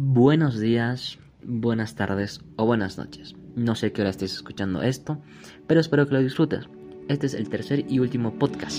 Buenos 0.00 0.60
días, 0.60 1.18
buenas 1.42 1.96
tardes 1.96 2.40
o 2.54 2.64
buenas 2.66 2.98
noches. 2.98 3.34
No 3.56 3.74
sé 3.74 3.90
qué 3.90 4.02
hora 4.02 4.10
estés 4.10 4.32
escuchando 4.32 4.80
esto, 4.80 5.20
pero 5.66 5.80
espero 5.80 6.06
que 6.06 6.14
lo 6.14 6.20
disfrutes. 6.20 6.68
Este 7.08 7.26
es 7.26 7.34
el 7.34 7.48
tercer 7.48 7.84
y 7.88 7.98
último 7.98 8.32
podcast. 8.34 8.78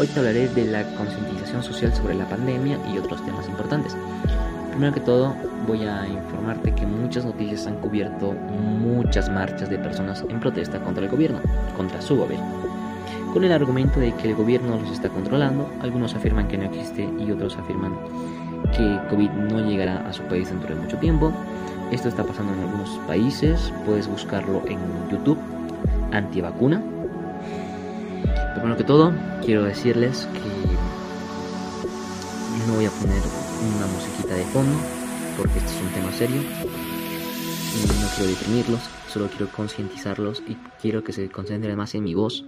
Hoy 0.00 0.08
te 0.08 0.18
hablaré 0.18 0.48
de 0.48 0.64
la 0.64 0.82
concientización 0.96 1.62
social 1.62 1.94
sobre 1.94 2.16
la 2.16 2.28
pandemia 2.28 2.80
y 2.92 2.98
otros 2.98 3.24
temas 3.24 3.48
importantes. 3.48 3.96
Primero 4.70 4.92
que 4.92 4.98
todo, 4.98 5.36
voy 5.68 5.84
a 5.84 6.04
informarte 6.08 6.74
que 6.74 6.84
muchas 6.84 7.24
noticias 7.24 7.68
han 7.68 7.76
cubierto 7.76 8.32
muchas 8.32 9.30
marchas 9.30 9.70
de 9.70 9.78
personas 9.78 10.24
en 10.28 10.40
protesta 10.40 10.82
contra 10.82 11.04
el 11.04 11.12
gobierno, 11.12 11.38
contra 11.76 12.02
su 12.02 12.16
gobierno. 12.16 12.50
Con 13.32 13.44
el 13.44 13.52
argumento 13.52 14.00
de 14.00 14.12
que 14.16 14.30
el 14.30 14.34
gobierno 14.34 14.80
los 14.80 14.90
está 14.90 15.08
controlando, 15.10 15.70
algunos 15.80 16.16
afirman 16.16 16.48
que 16.48 16.58
no 16.58 16.64
existe 16.64 17.08
y 17.20 17.30
otros 17.30 17.56
afirman 17.56 17.92
que 18.72 19.00
COVID 19.10 19.30
no 19.30 19.68
llegará 19.68 20.06
a 20.08 20.12
su 20.12 20.22
país 20.22 20.48
dentro 20.48 20.74
de 20.74 20.80
mucho 20.80 20.96
tiempo. 20.98 21.32
Esto 21.90 22.08
está 22.08 22.24
pasando 22.24 22.52
en 22.54 22.60
algunos 22.60 22.90
países, 23.06 23.72
puedes 23.84 24.08
buscarlo 24.08 24.62
en 24.66 24.78
YouTube, 25.10 25.38
antivacuna. 26.12 26.82
Primero 28.54 28.76
que 28.76 28.84
todo, 28.84 29.12
quiero 29.44 29.64
decirles 29.64 30.28
que 30.32 30.40
no 32.66 32.74
voy 32.74 32.86
a 32.86 32.90
poner 32.90 33.22
una 33.76 33.86
musiquita 33.86 34.34
de 34.34 34.44
fondo, 34.44 34.76
porque 35.36 35.58
este 35.58 35.70
es 35.70 35.80
un 35.82 35.88
tema 35.88 36.12
serio. 36.12 36.40
Y 36.40 37.86
no 38.00 38.08
quiero 38.16 38.30
deprimirlos, 38.30 38.80
solo 39.08 39.28
quiero 39.28 39.48
concientizarlos 39.48 40.42
y 40.46 40.56
quiero 40.80 41.04
que 41.04 41.12
se 41.12 41.28
concentren 41.28 41.76
más 41.76 41.94
en 41.94 42.04
mi 42.04 42.14
voz 42.14 42.44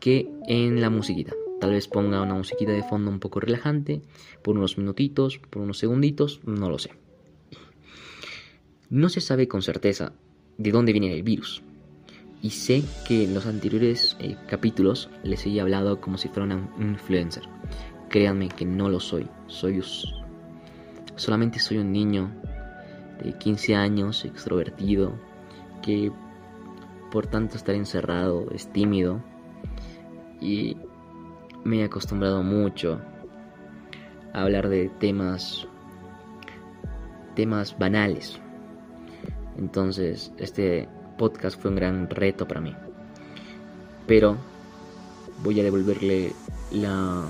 que 0.00 0.28
en 0.48 0.80
la 0.80 0.90
musiquita. 0.90 1.32
Tal 1.62 1.70
vez 1.70 1.86
ponga 1.86 2.20
una 2.20 2.34
musiquita 2.34 2.72
de 2.72 2.82
fondo 2.82 3.08
un 3.08 3.20
poco 3.20 3.38
relajante, 3.38 4.02
por 4.42 4.56
unos 4.56 4.78
minutitos, 4.78 5.38
por 5.38 5.62
unos 5.62 5.78
segunditos, 5.78 6.40
no 6.44 6.68
lo 6.68 6.76
sé. 6.80 6.90
No 8.90 9.08
se 9.08 9.20
sabe 9.20 9.46
con 9.46 9.62
certeza 9.62 10.12
de 10.58 10.72
dónde 10.72 10.90
viene 10.90 11.14
el 11.14 11.22
virus. 11.22 11.62
Y 12.42 12.50
sé 12.50 12.82
que 13.06 13.22
en 13.22 13.34
los 13.34 13.46
anteriores 13.46 14.16
eh, 14.18 14.36
capítulos 14.48 15.08
les 15.22 15.46
he 15.46 15.60
hablado 15.60 16.00
como 16.00 16.18
si 16.18 16.26
fuera 16.26 16.52
un 16.52 16.68
influencer. 16.80 17.44
Créanme 18.08 18.48
que 18.48 18.64
no 18.64 18.88
lo 18.88 18.98
soy. 18.98 19.28
Soy 19.46 19.80
solamente 21.14 21.60
soy 21.60 21.78
un 21.78 21.92
niño 21.92 22.32
de 23.22 23.38
15 23.38 23.76
años, 23.76 24.24
extrovertido, 24.24 25.12
que 25.80 26.10
por 27.12 27.28
tanto 27.28 27.56
estar 27.56 27.76
encerrado 27.76 28.48
es 28.50 28.66
tímido 28.72 29.22
y 30.40 30.76
me 31.64 31.80
he 31.80 31.84
acostumbrado 31.84 32.42
mucho 32.42 33.00
a 34.32 34.42
hablar 34.42 34.68
de 34.68 34.88
temas 34.98 35.66
temas 37.34 37.78
banales. 37.78 38.38
Entonces, 39.56 40.32
este 40.38 40.88
podcast 41.18 41.60
fue 41.60 41.70
un 41.70 41.76
gran 41.76 42.10
reto 42.10 42.46
para 42.46 42.60
mí. 42.60 42.74
Pero 44.06 44.36
voy 45.42 45.60
a 45.60 45.62
devolverle 45.62 46.32
la 46.72 47.24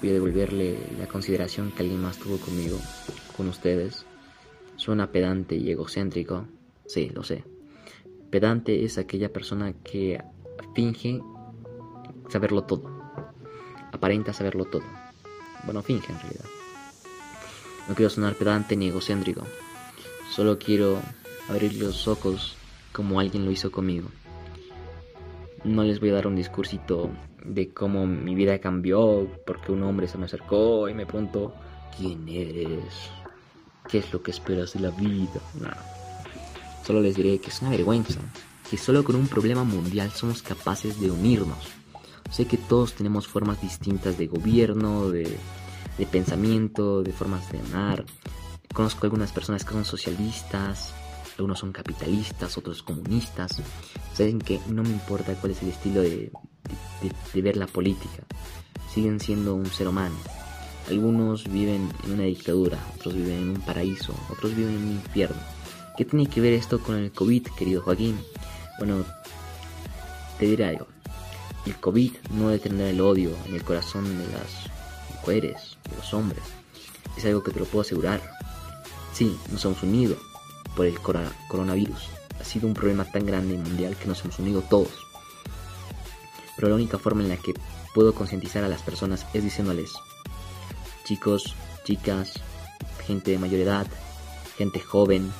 voy 0.00 0.10
a 0.10 0.12
devolverle 0.12 0.78
la 0.98 1.06
consideración 1.06 1.72
que 1.72 1.82
alguien 1.82 2.00
más 2.00 2.18
tuvo 2.18 2.38
conmigo, 2.38 2.78
con 3.36 3.48
ustedes. 3.48 4.06
Suena 4.76 5.12
pedante 5.12 5.56
y 5.56 5.70
egocéntrico, 5.70 6.46
sí, 6.86 7.10
lo 7.10 7.22
sé. 7.22 7.44
Pedante 8.30 8.84
es 8.84 8.96
aquella 8.96 9.32
persona 9.32 9.74
que 9.84 10.22
finge 10.74 11.20
saberlo 12.30 12.62
todo. 12.62 12.82
Aparenta 13.92 14.32
saberlo 14.32 14.64
todo. 14.64 14.84
Bueno, 15.64 15.82
finge 15.82 16.12
en 16.12 16.20
realidad. 16.20 16.44
No 17.88 17.94
quiero 17.94 18.10
sonar 18.10 18.34
pedante 18.34 18.76
ni 18.76 18.88
egocéntrico. 18.88 19.42
Solo 20.30 20.58
quiero 20.58 21.00
abrir 21.48 21.74
los 21.74 22.06
ojos 22.06 22.56
como 22.92 23.20
alguien 23.20 23.44
lo 23.44 23.50
hizo 23.50 23.70
conmigo. 23.70 24.08
No 25.64 25.82
les 25.82 26.00
voy 26.00 26.10
a 26.10 26.14
dar 26.14 26.26
un 26.26 26.36
discursito 26.36 27.10
de 27.44 27.70
cómo 27.70 28.06
mi 28.06 28.34
vida 28.34 28.58
cambió 28.60 29.28
porque 29.46 29.72
un 29.72 29.82
hombre 29.82 30.08
se 30.08 30.18
me 30.18 30.26
acercó 30.26 30.88
y 30.88 30.94
me 30.94 31.06
preguntó, 31.06 31.52
¿quién 31.96 32.28
eres? 32.28 33.10
¿Qué 33.88 33.98
es 33.98 34.12
lo 34.12 34.22
que 34.22 34.30
esperas 34.30 34.72
de 34.74 34.80
la 34.80 34.90
vida? 34.90 35.40
No. 35.60 35.70
Solo 36.86 37.00
les 37.00 37.16
diré 37.16 37.38
que 37.40 37.50
es 37.50 37.60
una 37.60 37.70
vergüenza, 37.70 38.20
que 38.70 38.76
solo 38.76 39.04
con 39.04 39.16
un 39.16 39.26
problema 39.26 39.64
mundial 39.64 40.10
somos 40.12 40.42
capaces 40.42 41.00
de 41.00 41.10
unirnos 41.10 41.79
Sé 42.30 42.46
que 42.46 42.56
todos 42.56 42.94
tenemos 42.94 43.26
formas 43.26 43.60
distintas 43.60 44.16
de 44.16 44.28
gobierno, 44.28 45.10
de, 45.10 45.36
pensamiento, 46.10 47.02
de 47.02 47.12
formas 47.12 47.50
de 47.50 47.58
amar. 47.58 48.04
Conozco 48.72 49.04
algunas 49.04 49.32
personas 49.32 49.64
que 49.64 49.72
son 49.72 49.84
socialistas, 49.84 50.94
algunos 51.36 51.58
son 51.58 51.72
capitalistas, 51.72 52.56
otros 52.56 52.84
comunistas. 52.84 53.60
Saben 54.14 54.38
que 54.38 54.60
no 54.68 54.84
me 54.84 54.90
importa 54.90 55.34
cuál 55.34 55.52
es 55.52 55.62
el 55.62 55.70
estilo 55.70 56.02
de, 56.02 56.30
de, 57.34 57.42
ver 57.42 57.56
la 57.56 57.66
política. 57.66 58.22
Siguen 58.94 59.18
siendo 59.18 59.56
un 59.56 59.66
ser 59.66 59.88
humano. 59.88 60.14
Algunos 60.88 61.44
viven 61.50 61.88
en 62.04 62.12
una 62.12 62.24
dictadura, 62.24 62.78
otros 62.96 63.14
viven 63.14 63.38
en 63.38 63.48
un 63.50 63.60
paraíso, 63.60 64.14
otros 64.30 64.54
viven 64.54 64.74
en 64.74 64.82
un 64.82 64.92
infierno. 64.92 65.40
¿Qué 65.96 66.04
tiene 66.04 66.26
que 66.26 66.40
ver 66.40 66.52
esto 66.52 66.80
con 66.80 66.96
el 66.96 67.12
COVID, 67.12 67.48
querido 67.58 67.82
Joaquín? 67.82 68.18
Bueno, 68.78 69.04
te 70.38 70.46
diré 70.46 70.66
algo. 70.66 70.86
El 71.66 71.76
COVID 71.76 72.12
no 72.30 72.48
detendrá 72.48 72.88
el 72.88 73.00
odio 73.00 73.30
en 73.46 73.54
el 73.54 73.64
corazón 73.64 74.04
de 74.04 74.26
las 74.28 74.70
mujeres, 75.16 75.76
de 75.88 75.96
los 75.96 76.14
hombres. 76.14 76.42
Es 77.16 77.24
algo 77.24 77.42
que 77.42 77.50
te 77.50 77.60
lo 77.60 77.66
puedo 77.66 77.82
asegurar. 77.82 78.20
Sí, 79.12 79.38
nos 79.52 79.64
hemos 79.64 79.82
unido 79.82 80.16
por 80.74 80.86
el 80.86 80.98
coronavirus. 81.00 82.08
Ha 82.40 82.44
sido 82.44 82.66
un 82.66 82.74
problema 82.74 83.04
tan 83.04 83.26
grande 83.26 83.54
y 83.54 83.58
mundial 83.58 83.96
que 83.96 84.06
nos 84.06 84.24
hemos 84.24 84.38
unido 84.38 84.62
todos. 84.62 84.92
Pero 86.56 86.68
la 86.68 86.76
única 86.76 86.98
forma 86.98 87.22
en 87.22 87.28
la 87.28 87.36
que 87.36 87.52
puedo 87.94 88.14
concientizar 88.14 88.64
a 88.64 88.68
las 88.68 88.82
personas 88.82 89.26
es 89.34 89.42
diciéndoles, 89.44 89.92
chicos, 91.04 91.54
chicas, 91.84 92.34
gente 93.06 93.32
de 93.32 93.38
mayor 93.38 93.60
edad, 93.60 93.86
gente 94.56 94.80
joven, 94.80 95.30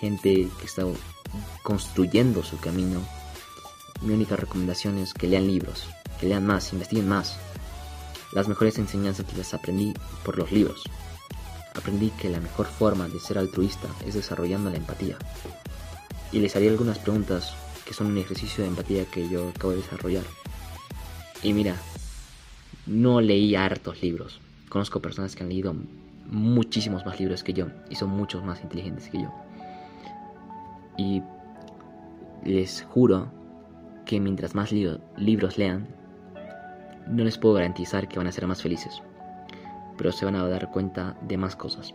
gente 0.00 0.48
que 0.58 0.64
está 0.64 0.82
construyendo 1.62 2.42
su 2.42 2.58
camino, 2.58 3.00
mi 4.02 4.14
única 4.14 4.36
recomendación 4.36 4.98
es 4.98 5.12
que 5.12 5.26
lean 5.26 5.46
libros, 5.46 5.88
que 6.18 6.26
lean 6.26 6.46
más, 6.46 6.72
investiguen 6.72 7.08
más. 7.08 7.38
Las 8.32 8.48
mejores 8.48 8.78
enseñanzas 8.78 9.26
las 9.36 9.54
aprendí 9.54 9.92
por 10.24 10.38
los 10.38 10.50
libros. 10.52 10.84
Aprendí 11.74 12.10
que 12.10 12.30
la 12.30 12.40
mejor 12.40 12.66
forma 12.66 13.08
de 13.08 13.20
ser 13.20 13.38
altruista 13.38 13.88
es 14.06 14.14
desarrollando 14.14 14.70
la 14.70 14.76
empatía. 14.76 15.16
Y 16.32 16.38
les 16.38 16.54
haré 16.56 16.68
algunas 16.68 16.98
preguntas 16.98 17.54
que 17.84 17.92
son 17.92 18.06
un 18.06 18.18
ejercicio 18.18 18.62
de 18.62 18.70
empatía 18.70 19.04
que 19.04 19.28
yo 19.28 19.48
acabo 19.48 19.72
de 19.72 19.78
desarrollar. 19.78 20.24
Y 21.42 21.52
mira, 21.52 21.76
no 22.86 23.20
leí 23.20 23.54
hartos 23.54 24.02
libros. 24.02 24.40
Conozco 24.68 25.00
personas 25.00 25.34
que 25.34 25.42
han 25.42 25.48
leído 25.48 25.74
muchísimos 26.26 27.04
más 27.04 27.18
libros 27.18 27.42
que 27.42 27.52
yo 27.52 27.66
y 27.90 27.96
son 27.96 28.10
muchos 28.10 28.44
más 28.44 28.62
inteligentes 28.62 29.08
que 29.10 29.22
yo. 29.22 29.34
Y 30.96 31.22
les 32.44 32.82
juro 32.82 33.39
que 34.10 34.18
mientras 34.18 34.56
más 34.56 34.72
libros 34.72 35.56
lean, 35.56 35.86
no 37.06 37.22
les 37.22 37.38
puedo 37.38 37.54
garantizar 37.54 38.08
que 38.08 38.18
van 38.18 38.26
a 38.26 38.32
ser 38.32 38.44
más 38.44 38.60
felices, 38.60 39.00
pero 39.96 40.10
se 40.10 40.24
van 40.24 40.34
a 40.34 40.48
dar 40.48 40.68
cuenta 40.72 41.16
de 41.28 41.36
más 41.36 41.54
cosas. 41.54 41.94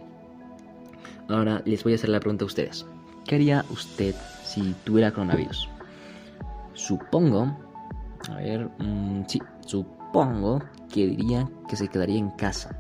Ahora 1.28 1.62
les 1.66 1.84
voy 1.84 1.92
a 1.92 1.96
hacer 1.98 2.10
la 2.10 2.22
pregunta 2.22 2.46
a 2.46 2.48
ustedes. 2.48 2.86
¿Qué 3.26 3.36
haría 3.36 3.66
usted 3.70 4.16
si 4.46 4.74
tuviera 4.86 5.12
coronavirus? 5.12 5.68
Supongo, 6.72 7.54
a 8.30 8.36
ver, 8.36 8.70
mm, 8.80 9.24
sí, 9.28 9.42
supongo 9.66 10.64
que 10.90 11.08
diría 11.08 11.50
que 11.68 11.76
se 11.76 11.90
quedaría 11.90 12.20
en 12.20 12.30
casa, 12.30 12.80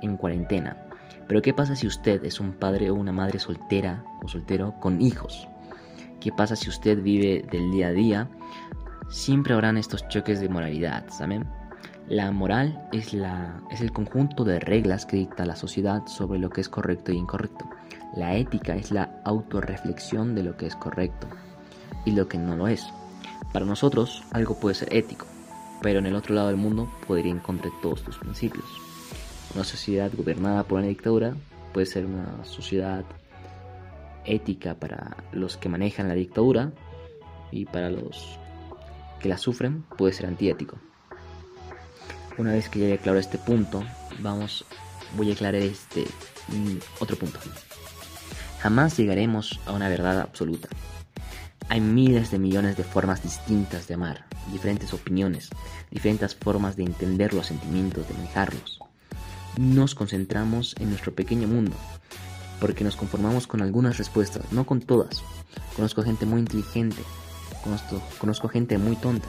en 0.00 0.16
cuarentena. 0.16 0.76
Pero 1.26 1.42
¿qué 1.42 1.52
pasa 1.52 1.74
si 1.74 1.88
usted 1.88 2.24
es 2.24 2.38
un 2.38 2.52
padre 2.52 2.90
o 2.90 2.94
una 2.94 3.10
madre 3.10 3.40
soltera 3.40 4.04
o 4.22 4.28
soltero 4.28 4.74
con 4.78 5.02
hijos? 5.02 5.48
¿Qué 6.20 6.30
pasa 6.30 6.54
si 6.54 6.68
usted 6.68 7.02
vive 7.02 7.44
del 7.50 7.72
día 7.72 7.88
a 7.88 7.92
día 7.92 8.28
siempre 9.08 9.54
habrán 9.54 9.76
estos 9.76 10.06
choques 10.08 10.40
de 10.40 10.48
moralidad, 10.48 11.08
¿saben? 11.10 11.46
La 12.08 12.30
moral 12.30 12.88
es, 12.92 13.12
la, 13.12 13.60
es 13.70 13.80
el 13.80 13.92
conjunto 13.92 14.44
de 14.44 14.60
reglas 14.60 15.06
que 15.06 15.16
dicta 15.16 15.44
la 15.44 15.56
sociedad 15.56 16.06
sobre 16.06 16.38
lo 16.38 16.50
que 16.50 16.60
es 16.60 16.68
correcto 16.68 17.12
y 17.12 17.16
incorrecto. 17.16 17.68
La 18.14 18.36
ética 18.36 18.76
es 18.76 18.92
la 18.92 19.20
autorreflexión 19.24 20.34
de 20.34 20.44
lo 20.44 20.56
que 20.56 20.66
es 20.66 20.76
correcto 20.76 21.26
y 22.04 22.12
lo 22.12 22.28
que 22.28 22.38
no 22.38 22.56
lo 22.56 22.68
es. 22.68 22.86
Para 23.52 23.66
nosotros 23.66 24.22
algo 24.30 24.58
puede 24.60 24.76
ser 24.76 24.94
ético, 24.94 25.26
pero 25.82 25.98
en 25.98 26.06
el 26.06 26.14
otro 26.14 26.34
lado 26.34 26.48
del 26.48 26.56
mundo 26.56 26.88
podría 27.06 27.32
encontrar 27.32 27.72
todos 27.82 28.02
tus 28.02 28.18
principios. 28.18 28.66
Una 29.54 29.64
sociedad 29.64 30.10
gobernada 30.16 30.62
por 30.62 30.78
una 30.78 30.88
dictadura 30.88 31.34
puede 31.72 31.86
ser 31.86 32.06
una 32.06 32.44
sociedad 32.44 33.04
ética 34.24 34.74
para 34.74 35.16
los 35.32 35.56
que 35.56 35.68
manejan 35.68 36.08
la 36.08 36.14
dictadura 36.14 36.72
y 37.50 37.64
para 37.64 37.90
los 37.90 38.38
que 39.20 39.28
la 39.28 39.38
sufren 39.38 39.82
puede 39.96 40.12
ser 40.12 40.26
antiético. 40.26 40.78
Una 42.38 42.52
vez 42.52 42.68
que 42.68 42.78
llegue 42.78 42.98
claro 42.98 43.18
este 43.18 43.38
punto, 43.38 43.82
vamos 44.20 44.64
voy 45.16 45.30
a 45.30 45.34
aclarar 45.34 45.62
este 45.62 46.02
mm, 46.48 46.78
otro 47.00 47.16
punto. 47.16 47.38
Jamás 48.60 48.96
llegaremos 48.96 49.60
a 49.66 49.72
una 49.72 49.88
verdad 49.88 50.20
absoluta. 50.20 50.68
Hay 51.68 51.80
miles 51.80 52.30
de 52.30 52.38
millones 52.38 52.76
de 52.76 52.84
formas 52.84 53.22
distintas 53.22 53.88
de 53.88 53.94
amar, 53.94 54.26
diferentes 54.52 54.92
opiniones, 54.94 55.50
diferentes 55.90 56.34
formas 56.34 56.76
de 56.76 56.84
entender 56.84 57.34
los 57.34 57.46
sentimientos, 57.46 58.06
de 58.08 58.14
manejarlos. 58.14 58.78
Nos 59.58 59.94
concentramos 59.94 60.76
en 60.78 60.90
nuestro 60.90 61.14
pequeño 61.14 61.48
mundo, 61.48 61.74
porque 62.60 62.84
nos 62.84 62.96
conformamos 62.96 63.46
con 63.46 63.62
algunas 63.62 63.98
respuestas, 63.98 64.52
no 64.52 64.64
con 64.64 64.80
todas. 64.80 65.22
Conozco 65.74 66.02
gente 66.02 66.24
muy 66.24 66.40
inteligente, 66.40 67.02
conozco, 67.66 68.00
conozco 68.18 68.48
gente 68.48 68.78
muy 68.78 68.96
tonta, 68.96 69.28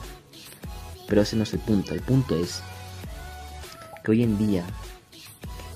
pero 1.08 1.22
ese 1.22 1.36
no 1.36 1.42
es 1.42 1.52
el 1.52 1.60
punto. 1.60 1.92
El 1.92 2.02
punto 2.02 2.36
es 2.36 2.62
que 4.04 4.12
hoy 4.12 4.22
en 4.22 4.38
día 4.38 4.64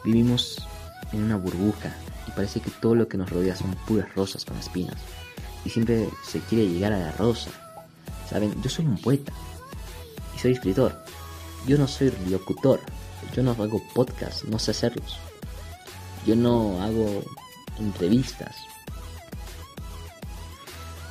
vivimos 0.05 0.65
en 1.13 1.25
una 1.25 1.37
burbuja 1.37 1.95
y 2.27 2.31
parece 2.31 2.61
que 2.61 2.71
todo 2.71 2.95
lo 2.95 3.09
que 3.09 3.19
nos 3.19 3.31
rodea 3.31 3.57
son 3.57 3.75
puras 3.87 4.15
rosas 4.15 4.45
con 4.45 4.57
espinas. 4.59 4.97
Y 5.65 5.71
siempre 5.71 6.09
se 6.25 6.41
quiere 6.41 6.69
llegar 6.69 6.93
a 6.93 6.99
la 6.99 7.13
rosa. 7.13 7.51
Saben, 8.29 8.61
yo 8.63 8.71
soy 8.71 8.87
un 8.87 8.99
poeta 8.99 9.33
y 10.35 10.39
soy 10.39 10.53
escritor. 10.53 11.05
Yo 11.67 11.79
no 11.79 11.87
soy 11.87 12.13
locutor. 12.29 12.81
Yo 13.35 13.43
no 13.43 13.53
hago 13.53 13.81
podcast, 13.95 14.45
no 14.45 14.59
sé 14.59 14.73
hacerlos. 14.73 15.19
Yo 16.27 16.35
no 16.35 16.83
hago 16.83 17.23
entrevistas. 17.79 18.55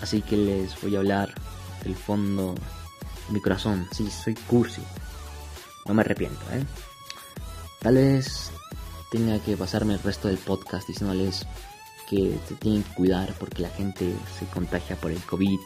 Así 0.01 0.21
que 0.21 0.35
les 0.35 0.81
voy 0.81 0.95
a 0.95 0.99
hablar 0.99 1.30
del 1.83 1.95
fondo 1.95 2.55
de 3.27 3.33
mi 3.33 3.41
corazón. 3.41 3.87
Sí, 3.91 4.09
soy 4.09 4.35
cursi. 4.35 4.81
No 5.85 5.93
me 5.93 6.01
arrepiento, 6.01 6.41
¿eh? 6.51 6.63
Tal 7.79 7.95
vez 7.95 8.51
tenga 9.11 9.39
que 9.39 9.57
pasarme 9.57 9.93
el 9.93 10.03
resto 10.03 10.27
del 10.27 10.37
podcast 10.37 10.87
diciéndoles 10.87 11.45
que 12.09 12.37
se 12.47 12.55
tienen 12.55 12.83
que 12.83 12.93
cuidar 12.93 13.33
porque 13.39 13.63
la 13.63 13.69
gente 13.69 14.13
se 14.37 14.45
contagia 14.47 14.95
por 14.95 15.11
el 15.11 15.21
COVID 15.21 15.59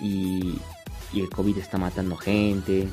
y, 0.00 0.58
y 1.12 1.20
el 1.20 1.28
COVID 1.30 1.58
está 1.58 1.78
matando 1.78 2.16
gente. 2.16 2.88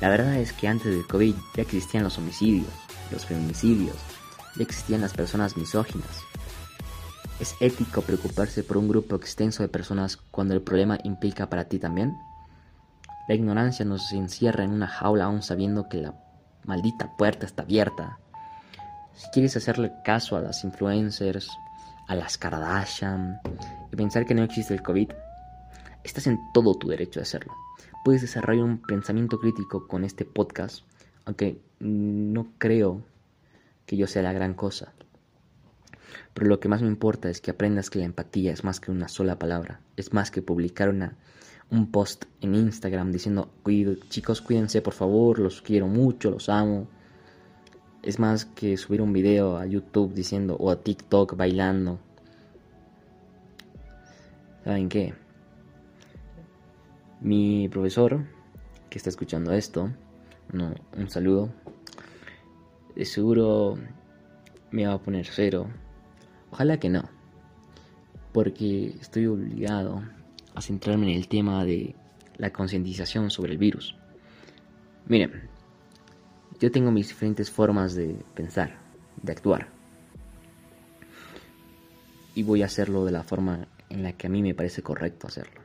La 0.00 0.08
verdad 0.08 0.36
es 0.36 0.52
que 0.52 0.68
antes 0.68 0.92
del 0.92 1.06
COVID 1.06 1.34
ya 1.54 1.62
existían 1.62 2.04
los 2.04 2.18
homicidios, 2.18 2.68
los 3.10 3.24
feminicidios, 3.24 3.96
ya 4.56 4.62
existían 4.62 5.00
las 5.00 5.12
personas 5.12 5.56
misóginas. 5.56 6.24
¿Es 7.40 7.56
ético 7.58 8.00
preocuparse 8.02 8.62
por 8.62 8.76
un 8.76 8.88
grupo 8.88 9.16
extenso 9.16 9.64
de 9.64 9.68
personas 9.68 10.16
cuando 10.16 10.54
el 10.54 10.62
problema 10.62 10.98
implica 11.02 11.50
para 11.50 11.64
ti 11.64 11.80
también? 11.80 12.16
La 13.26 13.34
ignorancia 13.34 13.84
nos 13.84 14.12
encierra 14.12 14.62
en 14.62 14.70
una 14.70 14.86
jaula 14.86 15.24
aún 15.24 15.42
sabiendo 15.42 15.88
que 15.88 15.98
la 15.98 16.14
maldita 16.64 17.16
puerta 17.16 17.44
está 17.44 17.62
abierta. 17.62 18.18
Si 19.14 19.28
quieres 19.30 19.56
hacerle 19.56 19.92
caso 20.04 20.36
a 20.36 20.40
las 20.40 20.62
influencers, 20.62 21.50
a 22.06 22.14
las 22.14 22.38
Kardashian 22.38 23.40
y 23.92 23.96
pensar 23.96 24.26
que 24.26 24.34
no 24.34 24.44
existe 24.44 24.72
el 24.72 24.82
COVID, 24.82 25.10
estás 26.04 26.28
en 26.28 26.38
todo 26.52 26.76
tu 26.76 26.86
derecho 26.86 27.18
de 27.18 27.24
hacerlo. 27.24 27.52
Puedes 28.04 28.22
desarrollar 28.22 28.64
un 28.64 28.78
pensamiento 28.78 29.40
crítico 29.40 29.88
con 29.88 30.04
este 30.04 30.24
podcast, 30.24 30.84
aunque 31.24 31.60
no 31.80 32.46
creo 32.58 33.02
que 33.86 33.96
yo 33.96 34.06
sea 34.06 34.22
la 34.22 34.32
gran 34.32 34.54
cosa. 34.54 34.92
Pero 36.34 36.48
lo 36.48 36.58
que 36.60 36.68
más 36.68 36.82
me 36.82 36.88
importa 36.88 37.30
es 37.30 37.40
que 37.40 37.52
aprendas 37.52 37.90
que 37.90 38.00
la 38.00 38.04
empatía 38.04 38.52
es 38.52 38.64
más 38.64 38.80
que 38.80 38.90
una 38.90 39.08
sola 39.08 39.38
palabra, 39.38 39.80
es 39.96 40.12
más 40.12 40.32
que 40.32 40.42
publicar 40.42 40.88
una, 40.88 41.16
un 41.70 41.90
post 41.90 42.24
en 42.40 42.54
Instagram 42.54 43.12
diciendo, 43.12 43.50
chicos, 44.08 44.42
cuídense 44.42 44.82
por 44.82 44.94
favor, 44.94 45.38
los 45.38 45.62
quiero 45.62 45.86
mucho, 45.86 46.30
los 46.30 46.48
amo. 46.48 46.88
Es 48.02 48.18
más 48.18 48.44
que 48.44 48.76
subir 48.76 49.00
un 49.00 49.12
video 49.12 49.56
a 49.56 49.66
YouTube 49.66 50.12
diciendo, 50.12 50.56
o 50.58 50.70
a 50.70 50.82
TikTok 50.82 51.36
bailando. 51.36 51.98
¿Saben 54.64 54.88
qué? 54.88 55.14
Mi 57.20 57.68
profesor, 57.68 58.24
que 58.90 58.98
está 58.98 59.08
escuchando 59.08 59.52
esto, 59.52 59.90
no, 60.52 60.74
un 60.96 61.08
saludo, 61.08 61.50
de 62.94 63.04
seguro 63.04 63.78
me 64.70 64.86
va 64.86 64.94
a 64.94 64.98
poner 64.98 65.26
cero. 65.26 65.68
Ojalá 66.54 66.78
que 66.78 66.88
no, 66.88 67.02
porque 68.32 68.94
estoy 69.00 69.26
obligado 69.26 70.04
a 70.54 70.60
centrarme 70.60 71.10
en 71.10 71.18
el 71.18 71.26
tema 71.26 71.64
de 71.64 71.96
la 72.36 72.52
concientización 72.52 73.32
sobre 73.32 73.50
el 73.50 73.58
virus. 73.58 73.96
Miren, 75.08 75.50
yo 76.60 76.70
tengo 76.70 76.92
mis 76.92 77.08
diferentes 77.08 77.50
formas 77.50 77.96
de 77.96 78.24
pensar, 78.36 78.78
de 79.20 79.32
actuar. 79.32 79.66
Y 82.36 82.44
voy 82.44 82.62
a 82.62 82.66
hacerlo 82.66 83.04
de 83.04 83.10
la 83.10 83.24
forma 83.24 83.66
en 83.88 84.04
la 84.04 84.12
que 84.12 84.28
a 84.28 84.30
mí 84.30 84.40
me 84.40 84.54
parece 84.54 84.80
correcto 84.80 85.26
hacerlo. 85.26 85.60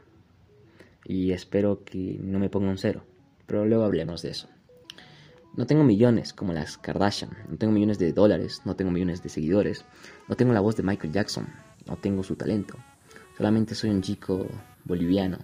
Y 1.05 1.33
espero 1.33 1.83
que 1.83 2.17
no 2.19 2.39
me 2.39 2.49
ponga 2.49 2.71
un 2.71 2.79
cero, 2.79 3.03
pero 3.45 3.63
luego 3.63 3.83
hablemos 3.83 4.23
de 4.23 4.31
eso. 4.31 4.49
No 5.55 5.65
tengo 5.65 5.83
millones 5.83 6.31
como 6.31 6.53
las 6.53 6.77
Kardashian, 6.77 7.31
no 7.49 7.57
tengo 7.57 7.73
millones 7.73 7.99
de 7.99 8.13
dólares, 8.13 8.61
no 8.65 8.75
tengo 8.75 8.91
millones 8.91 9.23
de 9.23 9.29
seguidores, 9.29 9.83
no 10.27 10.35
tengo 10.35 10.53
la 10.53 10.59
voz 10.59 10.75
de 10.75 10.83
Michael 10.83 11.11
Jackson, 11.11 11.47
no 11.87 11.97
tengo 11.97 12.23
su 12.23 12.35
talento. 12.35 12.77
Solamente 13.35 13.75
soy 13.75 13.89
un 13.89 14.01
chico 14.01 14.47
boliviano. 14.85 15.39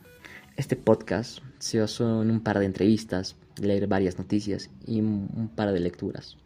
Este 0.58 0.76
podcast 0.76 1.40
se 1.60 1.80
basó 1.80 2.22
en 2.22 2.32
un 2.32 2.42
par 2.42 2.60
de 2.60 2.66
entrevistas, 2.66 3.36
leer 3.60 3.88
varias 3.88 4.18
noticias 4.18 4.70
y 4.86 5.02
un 5.02 5.52
par 5.54 5.74
de 5.74 5.80
lecturas. 5.80 6.38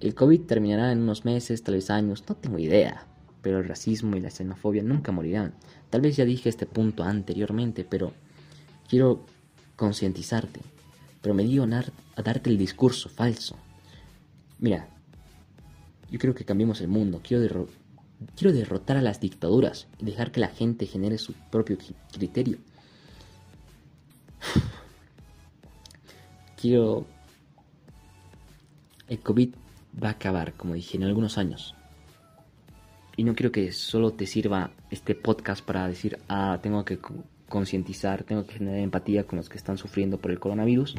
El 0.00 0.14
COVID 0.14 0.42
terminará 0.42 0.90
en 0.90 1.02
unos 1.02 1.24
meses, 1.24 1.62
tal 1.62 1.74
vez 1.74 1.90
años, 1.90 2.24
no 2.28 2.34
tengo 2.34 2.58
idea, 2.58 3.06
pero 3.42 3.58
el 3.58 3.68
racismo 3.68 4.16
y 4.16 4.20
la 4.20 4.30
xenofobia 4.30 4.82
nunca 4.82 5.12
morirán. 5.12 5.54
Tal 5.90 6.00
vez 6.00 6.16
ya 6.16 6.24
dije 6.24 6.48
este 6.48 6.66
punto 6.66 7.04
anteriormente, 7.04 7.84
pero 7.84 8.12
quiero 8.88 9.26
concientizarte 9.76 10.60
pero 11.20 11.34
me 11.34 11.44
dio 11.44 11.66
a 12.18 12.22
darte 12.22 12.50
el 12.50 12.58
discurso 12.58 13.08
falso. 13.08 13.56
Mira, 14.58 14.88
yo 16.10 16.18
creo 16.18 16.34
que 16.34 16.44
cambiemos 16.44 16.80
el 16.80 16.88
mundo. 16.88 17.20
Quiero, 17.22 17.68
quiero 18.34 18.52
derrotar 18.52 18.96
a 18.96 19.02
las 19.02 19.20
dictaduras 19.20 19.86
y 19.98 20.04
dejar 20.04 20.32
que 20.32 20.40
la 20.40 20.48
gente 20.48 20.86
genere 20.86 21.18
su 21.18 21.32
propio 21.32 21.78
criterio. 22.12 22.58
Quiero... 26.60 27.06
El 29.06 29.20
COVID 29.20 29.54
va 30.02 30.08
a 30.08 30.12
acabar, 30.12 30.54
como 30.54 30.74
dije, 30.74 30.96
en 30.96 31.04
algunos 31.04 31.38
años. 31.38 31.74
Y 33.16 33.24
no 33.24 33.34
quiero 33.34 33.52
que 33.52 33.72
solo 33.72 34.12
te 34.12 34.26
sirva 34.26 34.72
este 34.90 35.14
podcast 35.14 35.64
para 35.64 35.88
decir, 35.88 36.18
ah, 36.28 36.58
tengo 36.60 36.84
que 36.84 36.98
concientizar, 37.48 38.24
tengo 38.24 38.44
que 38.44 38.54
generar 38.54 38.80
empatía 38.80 39.24
con 39.24 39.38
los 39.38 39.48
que 39.48 39.56
están 39.56 39.78
sufriendo 39.78 40.18
por 40.18 40.30
el 40.30 40.38
coronavirus. 40.38 40.94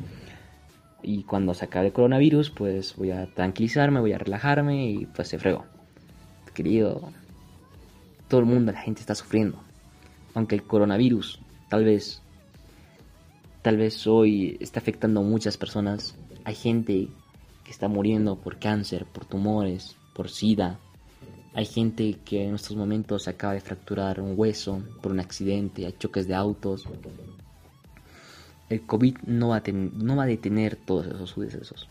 Y 1.01 1.23
cuando 1.23 1.53
se 1.53 1.65
acabe 1.65 1.87
el 1.87 1.93
coronavirus, 1.93 2.49
pues 2.49 2.95
voy 2.95 3.11
a 3.11 3.25
tranquilizarme, 3.33 3.99
voy 3.99 4.13
a 4.13 4.17
relajarme 4.17 4.89
y 4.91 5.05
pues 5.05 5.27
se 5.27 5.39
fregó. 5.39 5.65
Querido, 6.53 7.11
todo 8.27 8.41
el 8.41 8.45
mundo, 8.45 8.71
la 8.71 8.81
gente 8.81 8.99
está 8.99 9.15
sufriendo. 9.15 9.57
Aunque 10.33 10.55
el 10.55 10.63
coronavirus 10.63 11.39
tal 11.69 11.85
vez, 11.85 12.21
tal 13.61 13.77
vez 13.77 14.05
hoy 14.07 14.57
está 14.59 14.79
afectando 14.79 15.21
a 15.21 15.23
muchas 15.23 15.57
personas, 15.57 16.15
hay 16.43 16.55
gente 16.55 17.07
que 17.63 17.71
está 17.71 17.87
muriendo 17.87 18.35
por 18.35 18.57
cáncer, 18.59 19.05
por 19.05 19.25
tumores, 19.25 19.95
por 20.13 20.29
sida, 20.29 20.79
hay 21.53 21.65
gente 21.65 22.17
que 22.25 22.45
en 22.45 22.55
estos 22.55 22.77
momentos 22.77 23.27
acaba 23.27 23.53
de 23.53 23.61
fracturar 23.61 24.21
un 24.21 24.33
hueso 24.37 24.81
por 25.01 25.11
un 25.11 25.19
accidente, 25.19 25.85
hay 25.85 25.93
choques 25.97 26.27
de 26.27 26.35
autos. 26.35 26.85
El 28.69 28.85
COVID 28.85 29.17
no 29.25 29.49
va 29.49 29.57
a, 29.57 29.63
no 29.71 30.15
va 30.15 30.23
a 30.23 30.27
detener 30.27 30.75
todos 30.75 31.07
esos 31.07 31.31
sucesos. 31.31 31.89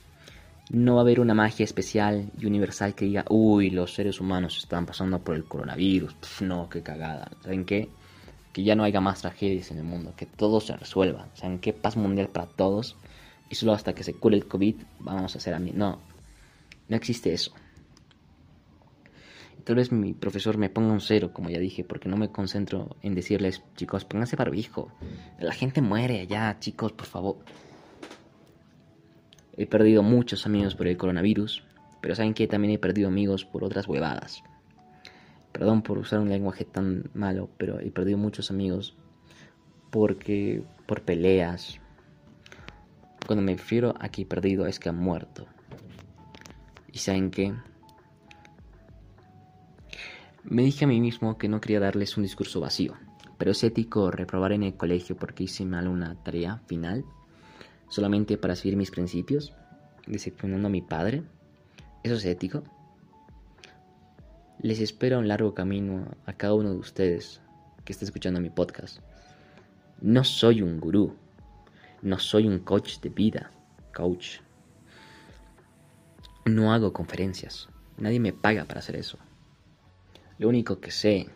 No 0.71 0.95
va 0.95 1.01
a 1.01 1.03
haber 1.03 1.19
una 1.21 1.35
magia 1.35 1.65
especial 1.65 2.31
y 2.39 2.47
universal 2.47 2.95
que 2.95 3.07
diga, 3.07 3.25
uy, 3.29 3.71
los 3.71 3.95
seres 3.95 4.21
humanos 4.21 4.59
están 4.59 4.87
pasando 4.87 5.19
por 5.19 5.35
el 5.35 5.45
coronavirus. 5.45 6.15
no, 6.43 6.69
qué 6.69 6.83
cagada. 6.83 7.31
¿Saben 7.43 7.65
qué? 7.65 7.89
Que 8.53 8.63
ya 8.63 8.75
no 8.75 8.85
haya 8.85 9.01
más 9.01 9.23
tragedias 9.23 9.71
en 9.71 9.79
el 9.79 9.85
mundo, 9.85 10.15
que 10.17 10.27
todo 10.27 10.61
se 10.61 10.77
resuelva. 10.77 11.29
¿Saben 11.35 11.59
qué? 11.59 11.73
Paz 11.73 11.97
mundial 11.97 12.29
para 12.29 12.47
todos. 12.47 12.97
Y 13.51 13.55
solo 13.55 13.73
hasta 13.73 13.95
que 13.95 14.05
se 14.05 14.15
cure 14.15 14.37
el 14.37 14.47
COVID 14.47 14.77
vamos 15.01 15.35
a 15.35 15.39
hacer 15.39 15.55
a 15.55 15.59
mí. 15.59 15.73
No, 15.75 15.99
no 16.89 16.97
existe 16.97 17.33
eso. 17.33 17.53
Tal 19.69 19.77
vez 19.77 19.93
mi 19.93 20.15
profesor 20.15 20.57
me 20.57 20.71
ponga 20.71 20.95
un 20.95 21.03
cero, 21.03 21.35
como 21.35 21.51
ya 21.51 21.59
dije, 21.59 21.85
porque 21.85 22.09
no 22.09 22.17
me 22.17 22.33
concentro 22.33 22.97
en 23.03 23.15
decirles, 23.15 23.63
chicos, 23.77 24.07
pónganse 24.07 24.35
barbijo. 24.35 24.91
La 25.39 25.53
gente 25.53 25.83
muere 25.83 26.21
allá, 26.21 26.59
chicos, 26.59 26.93
por 26.93 27.05
favor. 27.05 27.37
He 29.59 29.67
perdido 29.67 30.03
muchos 30.03 30.47
amigos 30.47 30.75
por 30.75 30.89
el 30.89 30.97
coronavirus, 30.97 31.65
pero 32.01 32.15
saben 32.15 32.33
que 32.33 32.47
también 32.47 32.73
he 32.73 32.79
perdido 32.79 33.09
amigos 33.09 33.45
por 33.45 33.63
otras 33.63 33.87
huevadas. 33.87 34.43
Perdón 35.53 35.83
por 35.83 35.99
usar 35.99 36.21
un 36.21 36.31
lenguaje 36.31 36.65
tan 36.65 37.11
malo, 37.13 37.51
pero 37.59 37.79
he 37.79 37.91
perdido 37.91 38.17
muchos 38.17 38.51
amigos 38.51 38.97
porque 39.91 40.63
por 40.87 41.03
peleas. 41.03 41.79
Cuando 43.27 43.45
me 43.45 43.55
refiero 43.55 43.95
a 44.01 44.09
que 44.09 44.23
he 44.23 44.25
perdido 44.25 44.67
es 44.67 44.81
que 44.81 44.89
han 44.89 44.97
muerto. 44.97 45.47
Y 46.91 47.01
saben 47.01 47.31
qué? 47.31 47.53
Me 50.45 50.63
dije 50.63 50.85
a 50.85 50.89
mí 50.89 51.01
mismo 51.01 51.37
que 51.37 51.49
no 51.49 51.61
quería 51.61 51.81
darles 51.81 52.17
un 52.17 52.23
discurso 52.23 52.61
vacío, 52.61 52.95
pero 53.39 53.51
es 53.51 53.63
ético 53.65 54.11
reprobar 54.11 54.53
en 54.53 54.63
el 54.63 54.77
colegio 54.77 55.17
porque 55.17 55.45
hice 55.45 55.65
mal 55.65 55.89
una 55.89 56.15
tarea 56.23 56.63
final, 56.67 57.05
solamente 57.89 58.39
para 58.39 58.57
seguir 58.57 58.77
mis 58.77 58.91
principios, 58.91 59.53
decepcionando 60.07 60.69
a 60.69 60.71
mi 60.71 60.81
padre. 60.81 61.23
¿Eso 62.03 62.15
es 62.15 62.25
ético? 62.25 62.63
Les 64.61 64.81
espero 64.81 65.19
un 65.19 65.29
largo 65.29 65.55
camino 65.55 66.07
a 66.27 66.33
cada 66.33 66.55
uno 66.55 66.71
de 66.71 66.79
ustedes 66.79 67.41
que 67.85 67.93
esté 67.93 68.05
escuchando 68.05 68.41
mi 68.41 68.51
podcast. 68.51 69.01
No 70.01 70.25
soy 70.25 70.63
un 70.63 70.81
gurú, 70.81 71.15
no 72.03 72.19
soy 72.19 72.47
un 72.47 72.61
coach 72.61 73.01
de 73.01 73.09
vida, 73.09 73.51
coach. 73.95 74.39
No 76.45 76.73
hago 76.73 76.93
conferencias, 76.93 77.69
nadie 77.99 78.21
me 78.21 78.33
paga 78.33 78.65
para 78.65 78.81
hacer 78.81 78.97
eso. 78.97 79.19
Lo 80.39 80.49
único 80.49 80.79
que 80.79 80.93
sé 80.93 81.27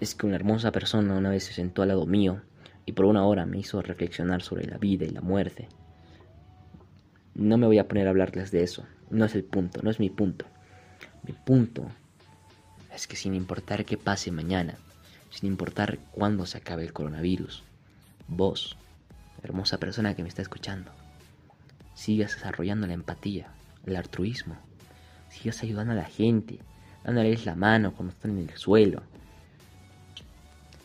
es 0.00 0.14
que 0.14 0.26
una 0.26 0.36
hermosa 0.36 0.72
persona 0.72 1.14
una 1.14 1.28
vez 1.28 1.44
se 1.44 1.52
sentó 1.52 1.82
al 1.82 1.88
lado 1.88 2.06
mío 2.06 2.40
y 2.86 2.92
por 2.92 3.04
una 3.04 3.26
hora 3.26 3.44
me 3.44 3.58
hizo 3.58 3.82
reflexionar 3.82 4.40
sobre 4.40 4.66
la 4.66 4.78
vida 4.78 5.04
y 5.04 5.10
la 5.10 5.20
muerte. 5.20 5.68
No 7.34 7.58
me 7.58 7.66
voy 7.66 7.78
a 7.78 7.86
poner 7.86 8.06
a 8.06 8.10
hablarles 8.10 8.50
de 8.50 8.62
eso, 8.62 8.86
no 9.10 9.26
es 9.26 9.34
el 9.34 9.44
punto, 9.44 9.82
no 9.82 9.90
es 9.90 10.00
mi 10.00 10.08
punto. 10.08 10.46
Mi 11.22 11.34
punto 11.34 11.86
es 12.94 13.06
que 13.06 13.16
sin 13.16 13.34
importar 13.34 13.84
qué 13.84 13.98
pase 13.98 14.32
mañana, 14.32 14.78
sin 15.28 15.50
importar 15.50 15.98
cuándo 16.10 16.46
se 16.46 16.56
acabe 16.56 16.82
el 16.82 16.94
coronavirus, 16.94 17.62
vos, 18.26 18.78
hermosa 19.42 19.78
persona 19.78 20.14
que 20.14 20.22
me 20.22 20.30
está 20.30 20.40
escuchando, 20.40 20.90
sigas 21.94 22.34
desarrollando 22.34 22.86
la 22.86 22.94
empatía, 22.94 23.52
el 23.84 23.96
altruismo, 23.96 24.56
sigas 25.28 25.62
ayudando 25.62 25.92
a 25.92 25.96
la 25.96 26.04
gente, 26.04 26.60
dándoles 27.04 27.46
la 27.46 27.54
mano 27.54 27.92
cuando 27.92 28.12
están 28.12 28.38
en 28.38 28.48
el 28.48 28.56
suelo. 28.56 29.02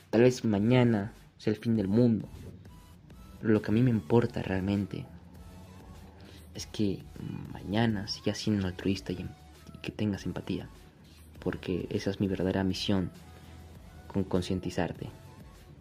Tal 0.10 0.22
vez 0.22 0.44
mañana 0.46 1.12
sea 1.38 1.54
el 1.54 1.60
fin 1.60 1.76
del 1.76 1.88
mundo, 1.88 2.28
pero 3.42 3.54
lo 3.54 3.62
que 3.62 3.72
a 3.72 3.74
mí 3.74 3.82
me 3.82 3.90
importa 3.90 4.42
realmente 4.42 5.06
es 6.54 6.66
que 6.68 7.04
mañana 7.52 8.08
sigas 8.08 8.38
siendo 8.38 8.68
altruista 8.68 9.12
y, 9.12 9.18
y 9.18 9.78
que 9.82 9.92
tengas 9.92 10.26
empatía, 10.26 10.70
porque 11.40 11.88
esa 11.90 12.10
es 12.10 12.20
mi 12.20 12.28
verdadera 12.28 12.64
misión 12.64 13.12
con 14.08 14.24
concientizarte. 14.24 15.10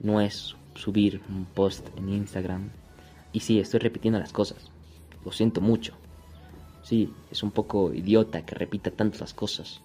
No 0.01 0.21
es 0.21 0.57
subir 0.75 1.23
un 1.29 1.45
post 1.45 1.87
en 1.97 2.09
Instagram 2.09 2.71
y 3.33 3.41
sí, 3.41 3.59
estoy 3.59 3.81
repitiendo 3.81 4.19
las 4.19 4.33
cosas. 4.33 4.71
Lo 5.25 5.33
siento 5.33 5.61
mucho. 5.61 5.95
Sí, 6.83 7.13
es 7.31 7.43
un 7.43 7.51
poco 7.51 7.93
idiota 7.95 8.45
que 8.45 8.55
repita 8.55 8.91
tantas 8.91 9.21
las 9.21 9.35
cosas. 9.35 9.81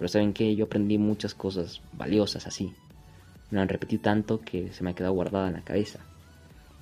Pero 0.00 0.08
saben 0.08 0.32
que 0.32 0.56
yo 0.56 0.64
aprendí 0.64 0.96
muchas 0.96 1.34
cosas 1.34 1.82
valiosas 1.92 2.46
así. 2.46 2.72
Me 3.50 3.56
lo 3.56 3.60
han 3.60 3.68
repetido 3.68 4.00
tanto 4.00 4.40
que 4.40 4.72
se 4.72 4.82
me 4.82 4.88
ha 4.88 4.94
quedado 4.94 5.12
guardada 5.12 5.48
en 5.48 5.52
la 5.52 5.60
cabeza. 5.60 5.98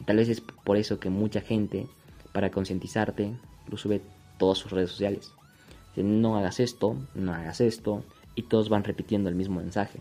Y 0.00 0.04
tal 0.04 0.18
vez 0.18 0.28
es 0.28 0.40
por 0.40 0.76
eso 0.76 1.00
que 1.00 1.10
mucha 1.10 1.40
gente, 1.40 1.88
para 2.32 2.52
concientizarte, 2.52 3.32
lo 3.68 3.76
sube 3.76 4.02
todas 4.38 4.58
sus 4.58 4.70
redes 4.70 4.90
sociales. 4.90 5.32
No 5.96 6.36
hagas 6.36 6.60
esto, 6.60 6.94
no 7.16 7.34
hagas 7.34 7.60
esto, 7.60 8.04
y 8.36 8.42
todos 8.42 8.68
van 8.68 8.84
repitiendo 8.84 9.28
el 9.28 9.34
mismo 9.34 9.58
mensaje. 9.58 9.98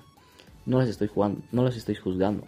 No 0.67 0.79
los 0.79 0.88
estoy 0.88 1.07
jugando, 1.07 1.41
no 1.51 1.63
los 1.63 1.75
estoy 1.75 1.95
juzgando. 1.95 2.43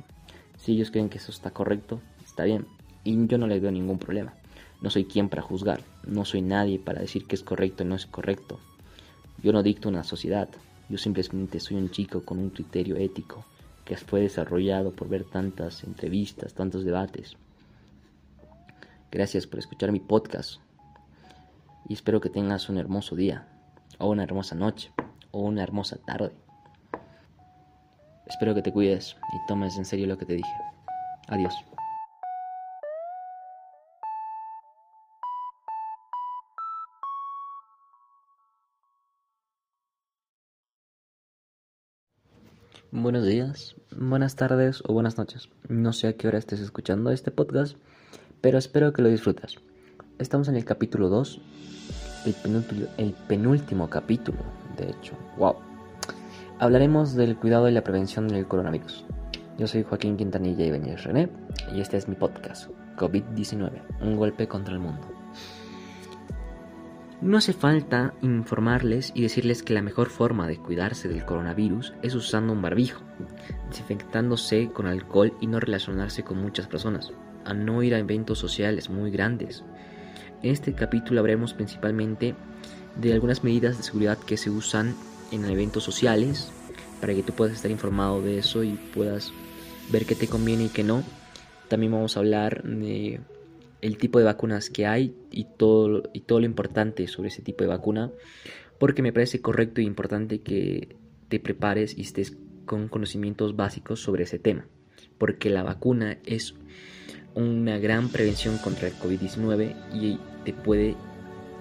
Si 0.58 0.74
ellos 0.74 0.92
creen 0.92 1.10
que 1.10 1.18
eso 1.18 1.32
está 1.32 1.50
correcto, 1.50 2.00
está 2.24 2.44
bien. 2.44 2.68
Y 3.04 3.26
yo 3.26 3.40
no 3.40 3.48
les 3.48 3.60
veo 3.60 3.72
ningún 3.72 3.98
problema. 3.98 4.36
No 4.84 4.92
soy 4.92 5.06
quien 5.06 5.30
para 5.30 5.42
juzgar, 5.42 5.82
no 6.06 6.26
soy 6.26 6.44
nadie 6.44 6.78
para 6.78 7.02
decir 7.02 7.26
que 7.26 7.36
es 7.36 7.42
correcto 7.42 7.82
o 7.82 7.88
no 7.88 7.96
es 7.96 8.06
correcto. 8.06 8.60
Yo 9.42 9.54
no 9.54 9.64
dicto 9.64 9.88
una 9.90 10.04
sociedad, 10.04 10.50
yo 10.90 10.98
simplemente 10.98 11.60
soy 11.60 11.78
un 11.78 11.90
chico 11.90 12.24
con 12.24 12.40
un 12.40 12.50
criterio 12.50 12.98
ético 12.98 13.46
que 13.86 13.96
fue 13.96 14.22
desarrollado 14.22 14.92
por 14.92 15.08
ver 15.08 15.24
tantas 15.24 15.84
entrevistas, 15.84 16.54
tantos 16.54 16.84
debates. 16.84 17.38
Gracias 19.12 19.48
por 19.48 19.60
escuchar 19.60 19.92
mi 19.92 20.00
podcast 20.00 20.60
y 21.88 21.94
espero 21.94 22.22
que 22.22 22.30
tengas 22.30 22.70
un 22.70 22.78
hermoso 22.78 23.16
día, 23.16 23.48
o 23.98 24.10
una 24.10 24.24
hermosa 24.24 24.56
noche, 24.56 24.92
o 25.32 25.42
una 25.42 25.64
hermosa 25.64 25.98
tarde. 25.98 26.32
Espero 28.28 28.54
que 28.54 28.62
te 28.62 28.72
cuides 28.72 29.16
y 29.34 29.48
tomes 29.48 29.78
en 29.78 29.86
serio 29.86 30.06
lo 30.06 30.18
que 30.18 30.26
te 30.26 30.36
dije. 30.36 30.54
Adiós. 31.28 31.69
Buenos 42.92 43.24
días, 43.24 43.76
buenas 43.96 44.36
tardes 44.36 44.82
o 44.84 44.94
buenas 44.94 45.20
noches. 45.20 45.48
No 45.68 45.94
sé 45.94 46.08
a 46.08 46.14
qué 46.14 46.28
hora 46.28 46.40
estés 46.40 46.60
escuchando 46.60 47.12
este 47.12 47.30
podcast, 47.30 47.78
pero 48.42 48.58
espero 48.58 48.94
que 48.94 49.04
lo 49.04 49.10
disfrutas. 49.10 49.58
Estamos 50.18 50.48
en 50.48 50.56
el 50.56 50.66
capítulo 50.66 51.08
2, 51.08 51.40
el 52.98 53.14
penúltimo, 53.28 53.92
capítulo, 53.92 54.40
de 54.76 54.90
hecho. 54.90 55.14
Wow. 55.38 55.58
Hablaremos 56.58 57.14
del 57.14 57.38
cuidado 57.38 57.70
y 57.70 57.74
la 57.74 57.84
prevención 57.84 58.28
del 58.28 58.48
coronavirus. 58.48 59.06
Yo 59.60 59.68
soy 59.68 59.84
Joaquín 59.84 60.18
Quintanilla 60.18 60.66
y 60.66 60.72
Beñez 60.72 61.04
René, 61.04 61.30
y 61.72 61.82
este 61.82 61.98
es 61.98 62.08
mi 62.08 62.16
podcast, 62.16 62.72
COVID-19, 62.98 63.70
un 64.02 64.18
golpe 64.18 64.48
contra 64.48 64.74
el 64.74 64.80
mundo. 64.80 65.19
No 67.22 67.38
hace 67.38 67.52
falta 67.52 68.14
informarles 68.22 69.12
y 69.14 69.24
decirles 69.24 69.62
que 69.62 69.74
la 69.74 69.82
mejor 69.82 70.10
forma 70.10 70.48
de 70.48 70.58
cuidarse 70.58 71.10
del 71.10 71.26
coronavirus 71.26 71.94
es 72.02 72.16
usando 72.16 72.54
un 72.54 72.62
barbijo, 72.62 73.02
desinfectándose 73.68 74.70
con 74.72 74.88
alcohol 74.88 75.34
y 75.42 75.48
no 75.48 75.60
relacionarse 75.60 76.24
con 76.24 76.42
muchas 76.42 76.68
personas, 76.68 77.12
a 77.44 77.54
no 77.54 77.84
ir 77.84 77.94
a 77.94 78.00
eventos 78.00 78.40
sociales 78.40 78.90
muy 78.90 79.12
grandes. 79.12 79.66
En 80.44 80.52
este 80.52 80.74
capítulo 80.74 81.20
hablaremos 81.20 81.54
principalmente 81.54 82.36
de 82.96 83.12
algunas 83.12 83.44
medidas 83.44 83.76
de 83.76 83.84
seguridad 83.84 84.18
que 84.18 84.38
se 84.38 84.50
usan 84.50 84.96
en 85.34 85.44
eventos 85.44 85.84
sociales 85.84 86.54
para 87.02 87.14
que 87.14 87.24
tú 87.24 87.34
puedas 87.34 87.54
estar 87.54 87.70
informado 87.70 88.22
de 88.22 88.38
eso 88.38 88.64
y 88.64 88.80
puedas 88.94 89.34
ver 89.92 90.06
qué 90.06 90.16
te 90.16 90.28
conviene 90.28 90.66
y 90.66 90.70
qué 90.70 90.86
no. 90.86 91.04
También 91.68 91.92
vamos 91.92 92.16
a 92.16 92.22
hablar 92.22 92.64
de 92.64 93.20
el 93.82 93.98
tipo 93.98 94.20
de 94.20 94.26
vacunas 94.26 94.70
que 94.70 94.86
hay 94.86 95.16
y 95.32 95.46
todo, 95.46 96.04
y 96.14 96.22
todo 96.22 96.40
lo 96.40 96.46
importante 96.46 97.08
sobre 97.08 97.30
ese 97.30 97.42
tipo 97.42 97.64
de 97.64 97.70
vacuna, 97.70 98.12
porque 98.78 99.02
me 99.02 99.14
parece 99.14 99.42
correcto 99.42 99.82
e 99.82 99.84
importante 99.84 100.42
que 100.42 100.96
te 101.28 101.40
prepares 101.40 101.98
y 101.98 102.02
estés 102.02 102.38
con 102.66 102.88
conocimientos 102.88 103.56
básicos 103.56 104.02
sobre 104.02 104.24
ese 104.24 104.40
tema, 104.40 104.68
porque 105.18 105.50
la 105.50 105.64
vacuna 105.64 106.18
es 106.26 106.56
una 107.36 107.78
gran 107.78 108.10
prevención 108.10 108.58
contra 108.58 108.88
el 108.88 108.94
COVID-19 108.96 109.76
y 109.94 110.20
te 110.44 110.54
puede 110.54 110.96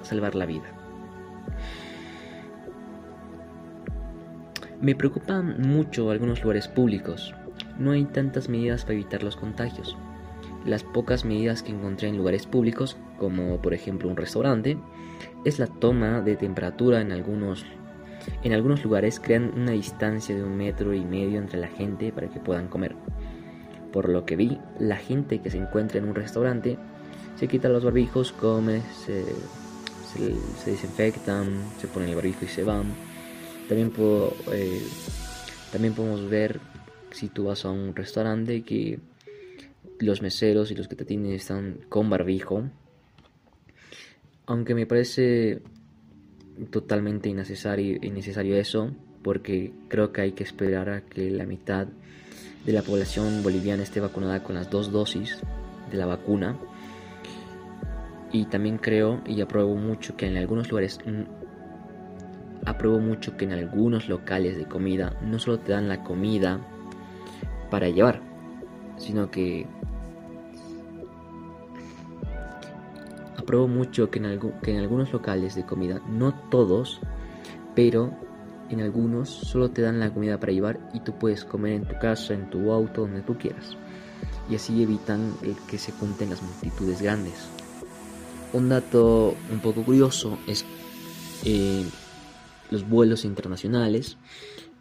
salvar 0.02 0.34
la 0.34 0.46
vida. 0.46 0.74
Me 4.80 4.94
preocupan 4.94 5.60
mucho 5.60 6.10
algunos 6.10 6.40
lugares 6.42 6.68
públicos. 6.68 7.34
No 7.78 7.90
hay 7.90 8.04
tantas 8.04 8.48
medidas 8.48 8.82
para 8.82 8.94
evitar 8.94 9.24
los 9.24 9.36
contagios. 9.36 9.96
Las 10.64 10.82
pocas 10.82 11.24
medidas 11.24 11.62
que 11.62 11.72
encontré 11.72 12.08
en 12.08 12.16
lugares 12.16 12.46
públicos, 12.46 12.96
como 13.18 13.60
por 13.62 13.74
ejemplo 13.74 14.08
un 14.08 14.16
restaurante, 14.16 14.76
es 15.44 15.58
la 15.58 15.66
toma 15.66 16.20
de 16.20 16.36
temperatura 16.36 17.00
en 17.00 17.12
algunos 17.12 17.64
en 18.42 18.52
algunos 18.52 18.84
lugares 18.84 19.20
crean 19.20 19.52
una 19.56 19.72
distancia 19.72 20.34
de 20.34 20.42
un 20.42 20.56
metro 20.56 20.94
y 20.94 21.00
medio 21.00 21.38
entre 21.38 21.58
la 21.58 21.68
gente 21.68 22.12
para 22.12 22.28
que 22.28 22.40
puedan 22.40 22.68
comer. 22.68 22.94
Por 23.92 24.08
lo 24.08 24.26
que 24.26 24.36
vi, 24.36 24.58
la 24.78 24.96
gente 24.96 25.40
que 25.40 25.50
se 25.50 25.56
encuentra 25.56 25.98
en 25.98 26.08
un 26.08 26.14
restaurante 26.14 26.76
se 27.36 27.48
quita 27.48 27.68
los 27.68 27.84
barbijos, 27.84 28.32
come, 28.32 28.82
se, 29.04 29.24
se, 30.12 30.70
desinfectan, 30.70 31.46
se 31.80 31.86
ponen 31.86 32.10
el 32.10 32.16
barbijo 32.16 32.44
y 32.44 32.48
se 32.48 32.64
van. 32.64 32.92
También, 33.68 33.90
puedo, 33.90 34.34
eh, 34.52 34.82
también 35.72 35.94
podemos 35.94 36.28
ver 36.28 36.60
si 37.12 37.28
tú 37.28 37.44
vas 37.44 37.64
a 37.64 37.70
un 37.70 37.94
restaurante 37.94 38.62
que 38.62 38.98
los 40.00 40.22
meseros 40.22 40.70
y 40.70 40.74
los 40.74 40.88
que 40.88 40.96
te 40.96 41.04
atienden 41.04 41.32
están 41.32 41.80
con 41.88 42.10
barbijo. 42.10 42.64
Aunque 44.46 44.74
me 44.74 44.86
parece 44.86 45.62
totalmente 46.70 47.28
innecesario, 47.28 47.98
innecesario 48.02 48.56
eso, 48.56 48.92
porque 49.22 49.72
creo 49.88 50.12
que 50.12 50.22
hay 50.22 50.32
que 50.32 50.44
esperar 50.44 50.88
a 50.90 51.00
que 51.02 51.30
la 51.30 51.44
mitad 51.44 51.86
de 52.64 52.72
la 52.72 52.82
población 52.82 53.42
boliviana 53.42 53.82
esté 53.82 54.00
vacunada 54.00 54.42
con 54.42 54.54
las 54.54 54.70
dos 54.70 54.90
dosis 54.90 55.38
de 55.90 55.96
la 55.96 56.06
vacuna. 56.06 56.56
Y 58.32 58.44
también 58.46 58.78
creo 58.78 59.22
y 59.26 59.40
apruebo 59.40 59.74
mucho 59.74 60.16
que 60.16 60.26
en 60.26 60.36
algunos 60.36 60.68
lugares 60.68 60.98
mm, 61.06 62.66
apruebo 62.66 62.98
mucho 62.98 63.36
que 63.36 63.44
en 63.46 63.52
algunos 63.52 64.08
locales 64.08 64.56
de 64.56 64.66
comida 64.66 65.16
no 65.22 65.38
solo 65.38 65.58
te 65.58 65.72
dan 65.72 65.88
la 65.88 66.04
comida 66.04 66.60
para 67.70 67.88
llevar, 67.88 68.20
sino 68.98 69.30
que 69.30 69.66
apruebo 73.48 73.66
mucho 73.66 74.10
que 74.10 74.18
en, 74.18 74.38
que 74.62 74.72
en 74.72 74.78
algunos 74.78 75.10
locales 75.10 75.54
de 75.54 75.64
comida, 75.64 76.02
no 76.06 76.34
todos, 76.50 77.00
pero 77.74 78.14
en 78.68 78.82
algunos 78.82 79.30
solo 79.30 79.70
te 79.70 79.80
dan 79.80 79.98
la 79.98 80.12
comida 80.12 80.38
para 80.38 80.52
llevar 80.52 80.78
y 80.92 81.00
tú 81.00 81.18
puedes 81.18 81.46
comer 81.46 81.72
en 81.72 81.88
tu 81.88 81.98
casa, 81.98 82.34
en 82.34 82.50
tu 82.50 82.70
auto, 82.70 83.02
donde 83.02 83.22
tú 83.22 83.38
quieras. 83.38 83.74
Y 84.50 84.56
así 84.56 84.82
evitan 84.82 85.32
el 85.42 85.56
que 85.66 85.78
se 85.78 85.92
junten 85.92 86.28
las 86.28 86.42
multitudes 86.42 87.00
grandes. 87.00 87.48
Un 88.52 88.68
dato 88.68 89.34
un 89.50 89.60
poco 89.60 89.82
curioso 89.82 90.38
es 90.46 90.66
eh, 91.46 91.86
los 92.70 92.86
vuelos 92.86 93.24
internacionales 93.24 94.18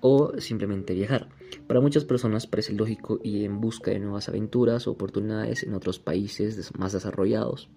o 0.02 0.34
simplemente 0.40 0.94
viajar. 0.94 1.30
Para 1.68 1.80
muchas 1.80 2.04
personas 2.04 2.48
parece 2.48 2.74
lógico 2.74 3.22
ir 3.24 3.46
en 3.46 3.62
busca 3.62 3.92
de 3.92 4.00
nuevas 4.00 4.28
aventuras 4.28 4.88
o 4.88 4.92
oportunidades 4.92 5.64
en 5.64 5.74
otros 5.74 6.00
países 6.00 6.78
más 6.78 6.92
desarrollados 6.92 7.70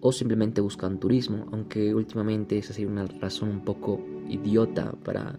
o 0.00 0.12
simplemente 0.12 0.60
buscan 0.60 0.98
turismo, 0.98 1.46
aunque 1.52 1.94
últimamente 1.94 2.58
esa 2.58 2.72
sería 2.72 2.90
una 2.90 3.06
razón 3.06 3.50
un 3.50 3.60
poco 3.64 4.00
idiota 4.28 4.92
para 5.04 5.38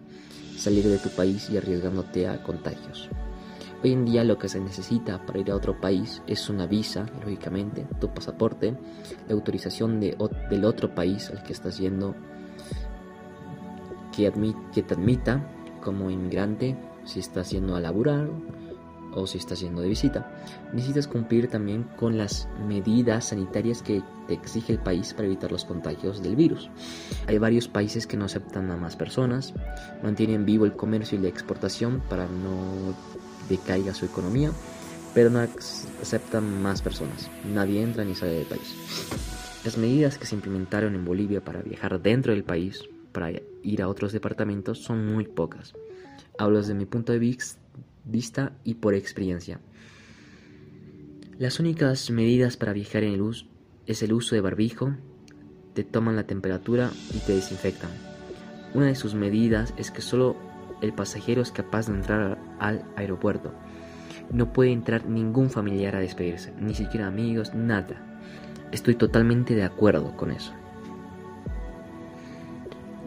salir 0.56 0.84
de 0.84 0.98
tu 0.98 1.08
país 1.10 1.50
y 1.50 1.56
arriesgándote 1.56 2.28
a 2.28 2.42
contagios. 2.42 3.08
Hoy 3.82 3.92
en 3.92 4.04
día 4.04 4.22
lo 4.22 4.38
que 4.38 4.48
se 4.48 4.60
necesita 4.60 5.26
para 5.26 5.40
ir 5.40 5.50
a 5.50 5.56
otro 5.56 5.80
país 5.80 6.22
es 6.28 6.48
una 6.48 6.66
visa, 6.66 7.06
lógicamente, 7.20 7.84
tu 8.00 8.14
pasaporte, 8.14 8.76
la 9.26 9.34
autorización 9.34 9.98
de, 9.98 10.16
del 10.48 10.64
otro 10.64 10.94
país 10.94 11.30
al 11.30 11.42
que 11.42 11.52
estás 11.52 11.78
yendo, 11.78 12.14
que, 14.14 14.30
que 14.72 14.82
te 14.82 14.94
admita 14.94 15.44
como 15.82 16.10
inmigrante 16.10 16.76
si 17.04 17.18
estás 17.18 17.50
yendo 17.50 17.74
a 17.74 17.80
laburar 17.80 18.28
o 19.14 19.26
si 19.26 19.38
estás 19.38 19.60
yendo 19.60 19.82
de 19.82 19.88
visita. 19.88 20.30
Necesitas 20.72 21.06
cumplir 21.06 21.48
también 21.48 21.84
con 21.96 22.18
las 22.18 22.48
medidas 22.66 23.26
sanitarias 23.26 23.82
que 23.82 24.02
te 24.26 24.34
exige 24.34 24.72
el 24.72 24.78
país 24.78 25.12
para 25.14 25.26
evitar 25.26 25.52
los 25.52 25.64
contagios 25.64 26.22
del 26.22 26.36
virus. 26.36 26.70
Hay 27.26 27.38
varios 27.38 27.68
países 27.68 28.06
que 28.06 28.16
no 28.16 28.24
aceptan 28.24 28.70
a 28.70 28.76
más 28.76 28.96
personas, 28.96 29.54
mantienen 30.02 30.44
vivo 30.44 30.64
el 30.64 30.74
comercio 30.74 31.18
y 31.18 31.22
la 31.22 31.28
exportación 31.28 32.02
para 32.08 32.26
no 32.26 32.94
decaiga 33.48 33.94
su 33.94 34.04
economía, 34.04 34.50
pero 35.14 35.30
no 35.30 35.40
aceptan 35.40 36.62
más 36.62 36.82
personas. 36.82 37.30
Nadie 37.52 37.82
entra 37.82 38.04
ni 38.04 38.14
sale 38.14 38.32
del 38.32 38.46
país. 38.46 38.74
Las 39.64 39.76
medidas 39.76 40.18
que 40.18 40.26
se 40.26 40.34
implementaron 40.34 40.94
en 40.94 41.04
Bolivia 41.04 41.44
para 41.44 41.62
viajar 41.62 42.00
dentro 42.00 42.32
del 42.32 42.44
país, 42.44 42.82
para 43.12 43.30
ir 43.62 43.82
a 43.82 43.88
otros 43.88 44.12
departamentos, 44.12 44.82
son 44.82 45.06
muy 45.06 45.26
pocas. 45.26 45.74
Hablo 46.38 46.58
desde 46.58 46.74
mi 46.74 46.86
punto 46.86 47.12
de 47.12 47.18
vista 47.18 47.60
vista 48.04 48.52
y 48.64 48.74
por 48.74 48.94
experiencia. 48.94 49.60
Las 51.38 51.60
únicas 51.60 52.10
medidas 52.10 52.56
para 52.56 52.72
viajar 52.72 53.04
en 53.04 53.14
el 53.14 53.34
es 53.86 54.02
el 54.02 54.12
uso 54.12 54.34
de 54.34 54.40
barbijo, 54.40 54.94
te 55.74 55.84
toman 55.84 56.16
la 56.16 56.26
temperatura 56.26 56.90
y 57.14 57.18
te 57.18 57.34
desinfectan. 57.34 57.90
Una 58.74 58.86
de 58.86 58.94
sus 58.94 59.14
medidas 59.14 59.74
es 59.76 59.90
que 59.90 60.02
solo 60.02 60.36
el 60.80 60.92
pasajero 60.92 61.42
es 61.42 61.50
capaz 61.50 61.86
de 61.86 61.94
entrar 61.94 62.38
al 62.58 62.84
aeropuerto. 62.96 63.52
No 64.30 64.52
puede 64.52 64.72
entrar 64.72 65.06
ningún 65.06 65.50
familiar 65.50 65.96
a 65.96 66.00
despedirse, 66.00 66.52
ni 66.60 66.74
siquiera 66.74 67.06
amigos, 67.06 67.54
nada. 67.54 68.20
Estoy 68.70 68.94
totalmente 68.94 69.54
de 69.54 69.64
acuerdo 69.64 70.16
con 70.16 70.30
eso. 70.30 70.52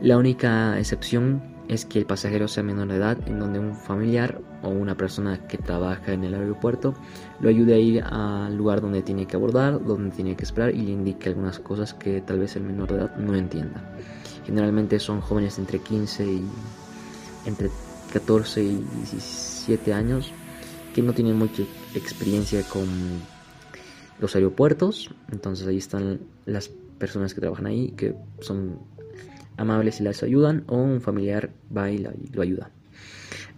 La 0.01 0.17
única 0.17 0.77
excepción 0.77 1.54
es 1.67 1.85
que 1.85 1.99
el 1.99 2.05
pasajero 2.05 2.47
sea 2.47 2.63
menor 2.63 2.87
de 2.87 2.97
edad, 2.97 3.17
en 3.27 3.39
donde 3.39 3.59
un 3.59 3.75
familiar 3.75 4.41
o 4.61 4.69
una 4.69 4.95
persona 4.95 5.47
que 5.47 5.57
trabaja 5.57 6.13
en 6.13 6.23
el 6.23 6.33
aeropuerto 6.33 6.93
lo 7.39 7.49
ayude 7.49 7.73
a 7.73 7.77
ir 7.77 8.03
al 8.03 8.55
lugar 8.55 8.81
donde 8.81 9.01
tiene 9.01 9.25
que 9.25 9.35
abordar, 9.35 9.83
donde 9.83 10.15
tiene 10.15 10.35
que 10.35 10.43
esperar 10.43 10.73
y 10.73 10.81
le 10.81 10.91
indique 10.91 11.29
algunas 11.29 11.59
cosas 11.59 11.93
que 11.93 12.21
tal 12.21 12.39
vez 12.39 12.55
el 12.55 12.63
menor 12.63 12.89
de 12.89 12.95
edad 12.95 13.15
no 13.17 13.35
entienda. 13.35 13.95
Generalmente 14.45 14.99
son 14.99 15.21
jóvenes 15.21 15.57
entre 15.57 15.79
15 15.79 16.25
y 16.25 16.45
entre 17.45 17.69
14 18.13 18.63
y 18.63 18.75
17 18.75 19.93
años 19.93 20.31
que 20.93 21.01
no 21.01 21.13
tienen 21.13 21.37
mucha 21.37 21.63
experiencia 21.93 22.61
con 22.63 22.87
los 24.19 24.35
aeropuertos, 24.35 25.11
entonces 25.31 25.67
ahí 25.67 25.77
están 25.77 26.21
las 26.45 26.69
personas 26.69 27.33
que 27.33 27.41
trabajan 27.41 27.65
ahí 27.65 27.91
que 27.97 28.15
son 28.39 28.79
amables 29.57 29.99
y 29.99 30.03
las 30.03 30.23
ayudan 30.23 30.63
o 30.67 30.77
un 30.77 31.01
familiar 31.01 31.51
va 31.75 31.91
y 31.91 31.97
lo 31.97 32.41
ayuda. 32.41 32.71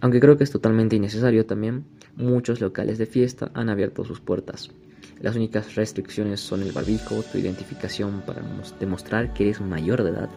Aunque 0.00 0.20
creo 0.20 0.36
que 0.36 0.44
es 0.44 0.50
totalmente 0.50 0.96
innecesario 0.96 1.46
también, 1.46 1.84
muchos 2.16 2.60
locales 2.60 2.98
de 2.98 3.06
fiesta 3.06 3.50
han 3.54 3.68
abierto 3.68 4.04
sus 4.04 4.20
puertas. 4.20 4.70
Las 5.20 5.34
únicas 5.34 5.74
restricciones 5.74 6.40
son 6.40 6.62
el 6.62 6.72
barbijo, 6.72 7.22
tu 7.24 7.38
identificación 7.38 8.22
para 8.24 8.42
demostrar 8.78 9.32
que 9.32 9.44
eres 9.44 9.60
mayor 9.60 10.04
de 10.04 10.10
edad, 10.10 10.30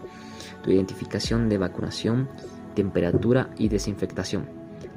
tu 0.63 0.71
identificación 0.71 1.49
de 1.49 1.59
vacunación, 1.59 2.27
temperatura 2.75 3.51
y 3.57 3.69
desinfectación. 3.69 4.47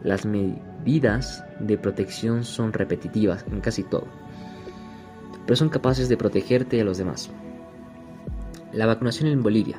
Las 0.02 0.24
medidas 0.24 1.44
de 1.60 1.76
protección 1.76 2.44
son 2.44 2.72
repetitivas 2.72 3.44
en 3.50 3.60
casi 3.60 3.82
todo, 3.82 4.06
pero 5.44 5.56
son 5.56 5.68
capaces 5.68 6.08
de 6.08 6.16
protegerte 6.16 6.78
y 6.78 6.80
a 6.80 6.84
los 6.84 6.96
demás. 6.96 7.30
La 8.72 8.86
vacunación 8.86 9.28
en 9.28 9.42
Bolivia. 9.42 9.78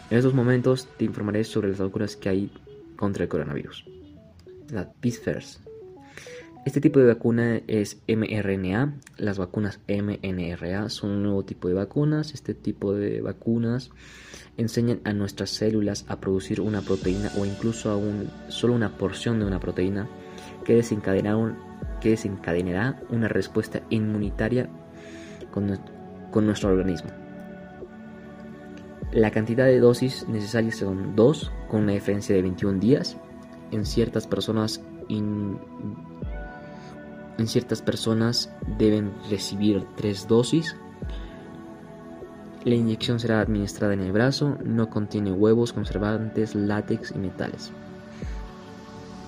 En 0.09 0.17
estos 0.17 0.33
momentos 0.33 0.87
te 0.97 1.05
informaré 1.05 1.43
sobre 1.43 1.69
las 1.69 1.77
vacunas 1.79 2.15
que 2.15 2.29
hay 2.29 2.51
contra 2.95 3.23
el 3.23 3.29
coronavirus. 3.29 3.85
La 4.69 4.89
Pfizer 4.89 5.43
este 6.67 6.81
tipo 6.81 6.99
de 6.99 7.07
vacuna 7.07 7.61
es 7.67 8.01
mRNA. 8.09 8.95
Las 9.17 9.37
vacunas 9.37 9.79
mRNA 9.87 10.89
son 10.89 11.11
un 11.11 11.23
nuevo 11.23 11.45
tipo 11.45 11.69
de 11.69 11.73
vacunas. 11.73 12.33
Este 12.33 12.53
tipo 12.53 12.93
de 12.93 13.21
vacunas 13.21 13.89
enseñan 14.57 14.99
a 15.05 15.13
nuestras 15.13 15.49
células 15.49 16.03
a 16.09 16.19
producir 16.19 16.59
una 16.59 16.81
proteína 16.81 17.31
o 17.39 17.45
incluso 17.45 17.89
a 17.89 18.51
solo 18.51 18.73
una 18.73 18.97
porción 18.97 19.39
de 19.39 19.45
una 19.45 19.61
proteína 19.61 20.09
que 20.65 20.75
desencadenará, 20.75 23.01
una 23.11 23.29
respuesta 23.29 23.81
inmunitaria 23.89 24.69
con, 25.51 25.79
nuestro 26.45 26.69
organismo. 26.69 27.11
La 29.13 29.31
cantidad 29.31 29.67
de 29.67 29.79
dosis 29.79 30.27
necesarias 30.27 30.75
son 30.75 31.15
2, 31.15 31.51
con 31.69 31.83
una 31.83 31.93
diferencia 31.93 32.35
de 32.35 32.41
21 32.41 32.79
días. 32.79 33.15
En 33.71 33.85
ciertas 33.85 34.27
personas 34.27 34.81
en 37.37 37.47
ciertas 37.47 37.81
personas 37.81 38.51
deben 38.77 39.13
recibir 39.29 39.85
tres 39.95 40.27
dosis. 40.27 40.75
La 42.63 42.75
inyección 42.75 43.19
será 43.19 43.39
administrada 43.41 43.93
en 43.93 44.01
el 44.01 44.11
brazo, 44.11 44.57
no 44.63 44.89
contiene 44.89 45.31
huevos, 45.31 45.73
conservantes, 45.73 46.55
látex 46.55 47.11
y 47.11 47.19
metales. 47.19 47.71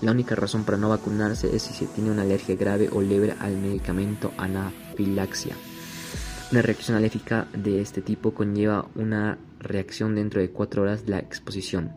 La 0.02 0.12
única 0.12 0.36
razón 0.36 0.64
para 0.64 0.78
no 0.78 0.90
vacunarse 0.90 1.54
es 1.56 1.64
si 1.64 1.74
se 1.74 1.86
tiene 1.88 2.12
una 2.12 2.22
alergia 2.22 2.56
grave 2.56 2.90
o 2.92 3.02
leve 3.02 3.36
al 3.40 3.58
medicamento 3.58 4.32
anafilaxia. 4.38 5.56
Una 6.52 6.62
reacción 6.62 6.98
alérgica 6.98 7.48
de 7.54 7.82
este 7.82 8.02
tipo 8.02 8.34
conlleva 8.34 8.88
una 8.96 9.38
reacción 9.60 10.16
dentro 10.16 10.42
de 10.42 10.50
4 10.50 10.82
horas 10.82 11.06
de 11.06 11.12
la 11.12 11.20
exposición, 11.20 11.92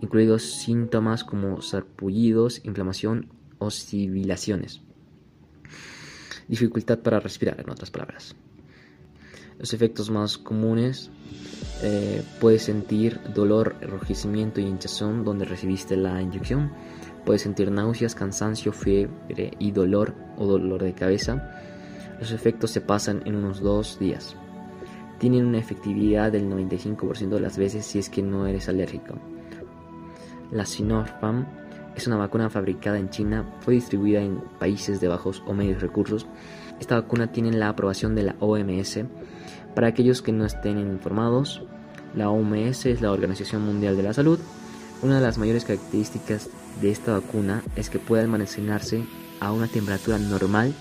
incluidos 0.00 0.42
síntomas 0.42 1.24
como 1.24 1.62
sarpullidos, 1.62 2.64
inflamación 2.64 3.28
o 3.58 3.70
sibilaciones. 3.70 4.82
Dificultad 6.48 6.98
para 7.00 7.20
respirar, 7.20 7.60
en 7.60 7.70
otras 7.70 7.90
palabras. 7.90 8.34
Los 9.58 9.74
efectos 9.74 10.08
más 10.08 10.38
comunes 10.38 11.10
eh, 11.82 12.22
puedes 12.40 12.62
sentir 12.62 13.20
dolor, 13.34 13.76
enrojecimiento 13.80 14.60
y 14.60 14.64
hinchazón 14.64 15.24
donde 15.24 15.44
recibiste 15.44 15.96
la 15.96 16.22
inyección. 16.22 16.72
Puedes 17.24 17.42
sentir 17.42 17.70
náuseas, 17.70 18.14
cansancio, 18.14 18.72
fiebre 18.72 19.52
y 19.58 19.72
dolor 19.72 20.14
o 20.36 20.46
dolor 20.46 20.82
de 20.82 20.94
cabeza. 20.94 21.52
Los 22.20 22.30
efectos 22.30 22.70
se 22.70 22.80
pasan 22.80 23.22
en 23.26 23.34
unos 23.34 23.60
dos 23.60 23.98
días. 23.98 24.36
Tienen 25.18 25.44
una 25.44 25.58
efectividad 25.58 26.32
del 26.32 26.48
95% 26.48 27.28
de 27.28 27.40
las 27.40 27.58
veces 27.58 27.84
si 27.84 27.98
es 27.98 28.08
que 28.08 28.22
no 28.22 28.46
eres 28.46 28.68
alérgico. 28.68 29.18
La 30.52 30.64
Sinopharm 30.64 31.46
es 31.98 32.06
una 32.06 32.16
vacuna 32.16 32.48
fabricada 32.48 32.98
en 32.98 33.10
China, 33.10 33.44
fue 33.60 33.74
distribuida 33.74 34.20
en 34.20 34.40
países 34.58 35.00
de 35.00 35.08
bajos 35.08 35.42
o 35.46 35.52
medios 35.52 35.82
recursos. 35.82 36.26
Esta 36.80 36.94
vacuna 36.94 37.32
tiene 37.32 37.50
la 37.52 37.68
aprobación 37.68 38.14
de 38.14 38.22
la 38.22 38.36
OMS. 38.38 39.00
Para 39.74 39.88
aquellos 39.88 40.22
que 40.22 40.32
no 40.32 40.44
estén 40.46 40.78
informados, 40.78 41.62
la 42.14 42.30
OMS 42.30 42.86
es 42.86 43.00
la 43.00 43.10
Organización 43.10 43.62
Mundial 43.62 43.96
de 43.96 44.04
la 44.04 44.12
Salud. 44.12 44.38
Una 45.02 45.16
de 45.16 45.22
las 45.22 45.38
mayores 45.38 45.64
características 45.64 46.50
de 46.80 46.90
esta 46.90 47.12
vacuna 47.12 47.62
es 47.74 47.90
que 47.90 47.98
puede 47.98 48.22
almacenarse 48.22 49.04
a 49.40 49.52
una 49.52 49.66
temperatura 49.66 50.18
normal 50.18 50.74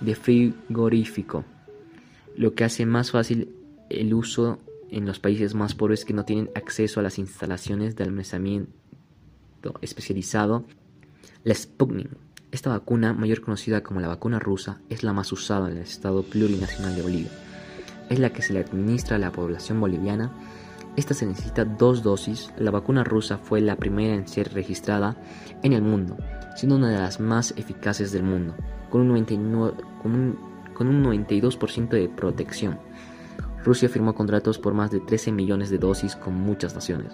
de 0.00 0.14
frigorífico, 0.14 1.44
lo 2.36 2.54
que 2.54 2.64
hace 2.64 2.84
más 2.86 3.10
fácil 3.10 3.54
el 3.88 4.12
uso 4.14 4.58
en 4.90 5.06
los 5.06 5.20
países 5.20 5.54
más 5.54 5.74
pobres 5.74 6.04
que 6.04 6.14
no 6.14 6.24
tienen 6.24 6.50
acceso 6.54 7.00
a 7.00 7.02
las 7.02 7.18
instalaciones 7.18 7.96
de 7.96 8.04
almacenamiento 8.04 8.79
especializado. 9.80 10.64
La 11.44 11.54
Sputnik, 11.54 12.10
esta 12.50 12.70
vacuna, 12.70 13.12
mayor 13.12 13.40
conocida 13.40 13.82
como 13.82 14.00
la 14.00 14.08
vacuna 14.08 14.38
rusa, 14.38 14.80
es 14.88 15.02
la 15.02 15.12
más 15.12 15.32
usada 15.32 15.70
en 15.70 15.76
el 15.76 15.82
estado 15.82 16.22
plurinacional 16.22 16.94
de 16.96 17.02
Bolivia. 17.02 17.30
Es 18.08 18.18
la 18.18 18.30
que 18.30 18.42
se 18.42 18.52
le 18.52 18.60
administra 18.60 19.16
a 19.16 19.20
la 19.20 19.32
población 19.32 19.80
boliviana 19.80 20.32
esta 20.96 21.14
se 21.14 21.26
necesita 21.26 21.64
dos 21.64 22.02
dosis. 22.02 22.52
La 22.58 22.70
vacuna 22.70 23.04
rusa 23.04 23.38
fue 23.38 23.60
la 23.60 23.76
primera 23.76 24.14
en 24.14 24.26
ser 24.26 24.52
registrada 24.52 25.16
en 25.62 25.72
el 25.72 25.82
mundo, 25.82 26.16
siendo 26.56 26.76
una 26.76 26.90
de 26.90 26.98
las 26.98 27.20
más 27.20 27.54
eficaces 27.56 28.12
del 28.12 28.24
mundo, 28.24 28.54
con 28.90 29.10
un, 29.10 30.36
92% 30.76 31.88
de 31.88 32.08
protección. 32.08 32.78
Rusia 33.64 33.88
firmó 33.88 34.14
contratos 34.14 34.58
por 34.58 34.74
más 34.74 34.90
de 34.90 35.00
13 35.00 35.32
millones 35.32 35.70
de 35.70 35.78
dosis 35.78 36.16
con 36.16 36.34
muchas 36.34 36.74
naciones. 36.74 37.12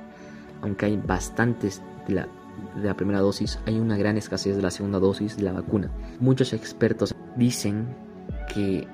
Aunque 0.63 0.87
hay 0.87 0.97
bastantes 0.97 1.83
de 2.09 2.15
la, 2.15 2.29
de 2.77 2.87
la 2.87 2.97
primera 2.97 3.21
dosis, 3.21 3.59
hay 3.67 3.79
una 3.79 3.97
gran 3.97 4.17
escasez 4.17 4.57
de 4.57 4.63
la 4.63 4.71
segunda 4.71 4.99
dosis 4.99 5.37
de 5.37 5.43
la 5.43 5.53
vacuna. 5.53 5.91
Muchos 6.21 6.53
expertos 6.53 7.15
dicen 7.37 7.87
que 8.53 8.87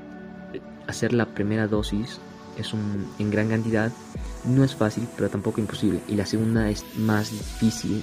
hacer 0.86 1.12
la 1.12 1.26
primera 1.26 1.66
dosis 1.66 2.20
es 2.58 2.72
en 3.18 3.30
gran 3.30 3.48
cantidad 3.48 3.90
no 4.44 4.64
es 4.64 4.74
fácil, 4.74 5.06
pero 5.16 5.28
tampoco 5.30 5.60
imposible. 5.60 6.00
Y 6.08 6.16
la 6.16 6.26
segunda 6.26 6.68
es 6.68 6.84
más 6.98 7.30
difícil. 7.30 8.02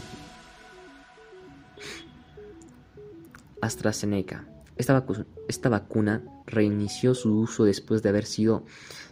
AstraZeneca. 3.62 4.46
Esta, 4.78 5.70
vacuna 5.70 6.24
reinició 6.46 7.14
su 7.14 7.42
uso 7.42 7.66
después 7.66 8.02
de 8.02 8.10
haber 8.10 8.26
sido 8.26 8.64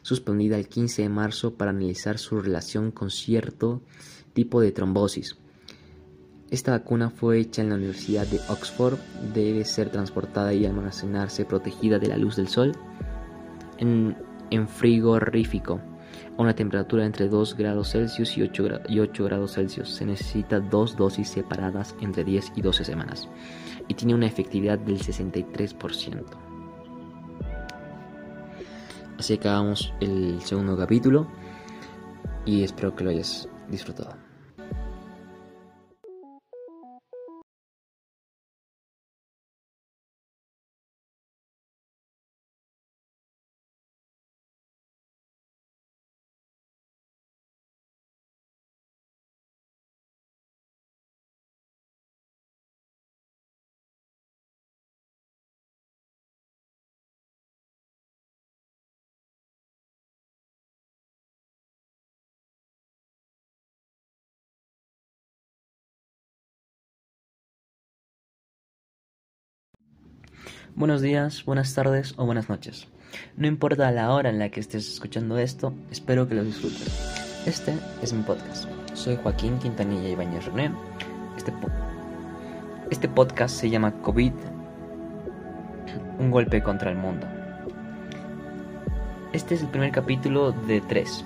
suspendida 0.01 0.57
el 0.57 0.69
15 0.69 1.01
de 1.01 1.09
marzo 1.09 1.55
para 1.55 1.71
analizar 1.71 2.17
su 2.17 2.39
relación 2.39 2.91
con 2.91 3.09
cierto 3.09 3.81
tipo 4.37 4.61
de 4.61 4.71
trombosis. 4.71 5.35
Esta 6.51 6.69
vacuna 6.69 7.09
fue 7.09 7.39
hecha 7.39 7.63
en 7.63 7.69
la 7.69 7.75
Universidad 7.75 8.27
de 8.27 8.39
Oxford, 8.49 8.99
debe 9.33 9.65
ser 9.65 9.89
transportada 9.89 10.53
y 10.53 10.63
almacenarse 10.63 11.43
protegida 11.43 11.97
de 11.97 12.09
la 12.09 12.17
luz 12.17 12.35
del 12.35 12.47
sol 12.47 12.73
en, 13.79 14.15
en 14.51 14.67
frigorífico 14.67 15.81
a 16.37 16.41
una 16.43 16.53
temperatura 16.53 17.03
entre 17.07 17.27
2 17.29 17.57
grados 17.57 17.93
Celsius 17.93 18.37
y 18.37 18.43
8, 18.43 19.23
grados 19.23 19.53
Celsius. 19.55 19.89
Se 19.89 20.05
necesita 20.05 20.59
dos 20.59 20.95
dosis 20.95 21.29
separadas 21.29 21.95
entre 21.99 22.23
10 22.23 22.51
y 22.55 22.61
12 22.61 22.85
semanas 22.85 23.27
y 23.87 23.95
tiene 23.95 24.13
una 24.13 24.27
efectividad 24.27 24.77
del 24.77 24.99
63%. 24.99 26.25
Así 29.17 29.33
acabamos 29.33 29.91
el 29.99 30.39
segundo 30.43 30.77
capítulo 30.77 31.25
y 32.45 32.61
espero 32.61 32.95
que 32.95 33.03
lo 33.03 33.09
hayas 33.09 33.49
disfrutado. 33.67 34.26
Buenos 70.77 71.01
días, 71.01 71.43
buenas 71.43 71.73
tardes 71.73 72.13
o 72.17 72.27
buenas 72.27 72.49
noches. 72.49 72.87
No 73.35 73.47
importa 73.47 73.89
la 73.89 74.11
hora 74.11 74.29
en 74.29 74.37
la 74.37 74.49
que 74.49 74.59
estés 74.59 74.87
escuchando 74.87 75.39
esto, 75.39 75.73
espero 75.89 76.27
que 76.27 76.35
lo 76.35 76.43
disfrutes. 76.43 77.43
Este 77.47 77.73
es 78.03 78.13
mi 78.13 78.21
podcast. 78.21 78.69
Soy 78.93 79.15
Joaquín 79.15 79.57
Quintanilla 79.57 80.09
Ibáñez 80.09 80.45
René. 80.45 80.69
Este, 81.35 81.51
este 82.91 83.09
podcast 83.09 83.55
se 83.55 83.71
llama 83.71 83.91
COVID, 84.03 84.33
un 86.19 86.29
golpe 86.29 86.61
contra 86.61 86.91
el 86.91 86.97
mundo. 86.97 87.25
Este 89.33 89.55
es 89.55 89.63
el 89.63 89.69
primer 89.69 89.91
capítulo 89.91 90.51
de 90.51 90.79
tres. 90.81 91.25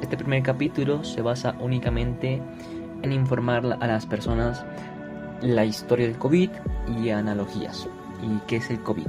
Este 0.00 0.16
primer 0.16 0.42
capítulo 0.42 1.04
se 1.04 1.20
basa 1.20 1.54
únicamente 1.60 2.40
en 3.02 3.12
informar 3.12 3.76
a 3.78 3.86
las 3.86 4.06
personas 4.06 4.64
la 5.42 5.66
historia 5.66 6.06
del 6.06 6.16
COVID 6.16 6.48
y 6.98 7.10
analogías 7.10 7.86
y 8.22 8.38
qué 8.46 8.56
es 8.56 8.70
el 8.70 8.80
COVID. 8.80 9.06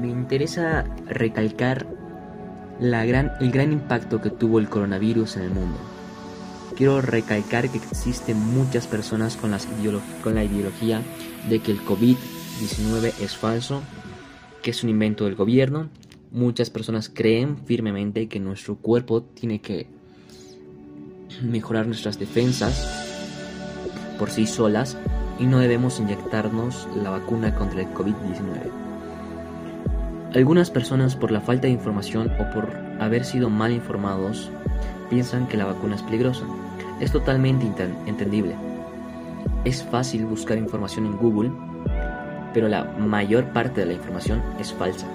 Me 0.00 0.08
interesa 0.08 0.84
recalcar 1.06 1.86
la 2.80 3.04
gran, 3.04 3.32
el 3.40 3.50
gran 3.50 3.72
impacto 3.72 4.20
que 4.20 4.30
tuvo 4.30 4.58
el 4.58 4.68
coronavirus 4.68 5.36
en 5.36 5.42
el 5.42 5.50
mundo. 5.50 5.78
Quiero 6.76 7.00
recalcar 7.00 7.68
que 7.68 7.78
existen 7.78 8.38
muchas 8.38 8.86
personas 8.86 9.36
con, 9.36 9.50
las 9.50 9.68
con 10.22 10.34
la 10.34 10.44
ideología 10.44 11.02
de 11.48 11.60
que 11.60 11.72
el 11.72 11.80
COVID-19 11.84 13.12
es 13.20 13.36
falso, 13.36 13.82
que 14.62 14.70
es 14.70 14.82
un 14.82 14.90
invento 14.90 15.26
del 15.26 15.34
gobierno. 15.34 15.90
Muchas 16.30 16.70
personas 16.70 17.10
creen 17.12 17.58
firmemente 17.58 18.28
que 18.28 18.40
nuestro 18.40 18.76
cuerpo 18.76 19.22
tiene 19.22 19.60
que 19.60 19.86
mejorar 21.42 21.86
nuestras 21.86 22.18
defensas 22.18 23.02
por 24.18 24.30
sí 24.30 24.46
solas 24.46 24.96
y 25.42 25.46
no 25.46 25.58
debemos 25.58 25.98
inyectarnos 25.98 26.88
la 26.94 27.10
vacuna 27.10 27.52
contra 27.56 27.80
el 27.80 27.88
COVID-19. 27.88 28.70
Algunas 30.36 30.70
personas 30.70 31.16
por 31.16 31.32
la 31.32 31.40
falta 31.40 31.66
de 31.66 31.72
información 31.72 32.30
o 32.38 32.54
por 32.54 32.68
haber 33.00 33.24
sido 33.24 33.50
mal 33.50 33.72
informados 33.72 34.52
piensan 35.10 35.48
que 35.48 35.56
la 35.56 35.64
vacuna 35.64 35.96
es 35.96 36.02
peligrosa. 36.02 36.44
Es 37.00 37.10
totalmente 37.10 37.66
entendible. 38.06 38.54
Es 39.64 39.82
fácil 39.82 40.26
buscar 40.26 40.58
información 40.58 41.06
en 41.06 41.16
Google, 41.16 41.50
pero 42.54 42.68
la 42.68 42.84
mayor 42.84 43.46
parte 43.46 43.80
de 43.80 43.86
la 43.86 43.94
información 43.94 44.40
es 44.60 44.72
falsa. 44.72 45.08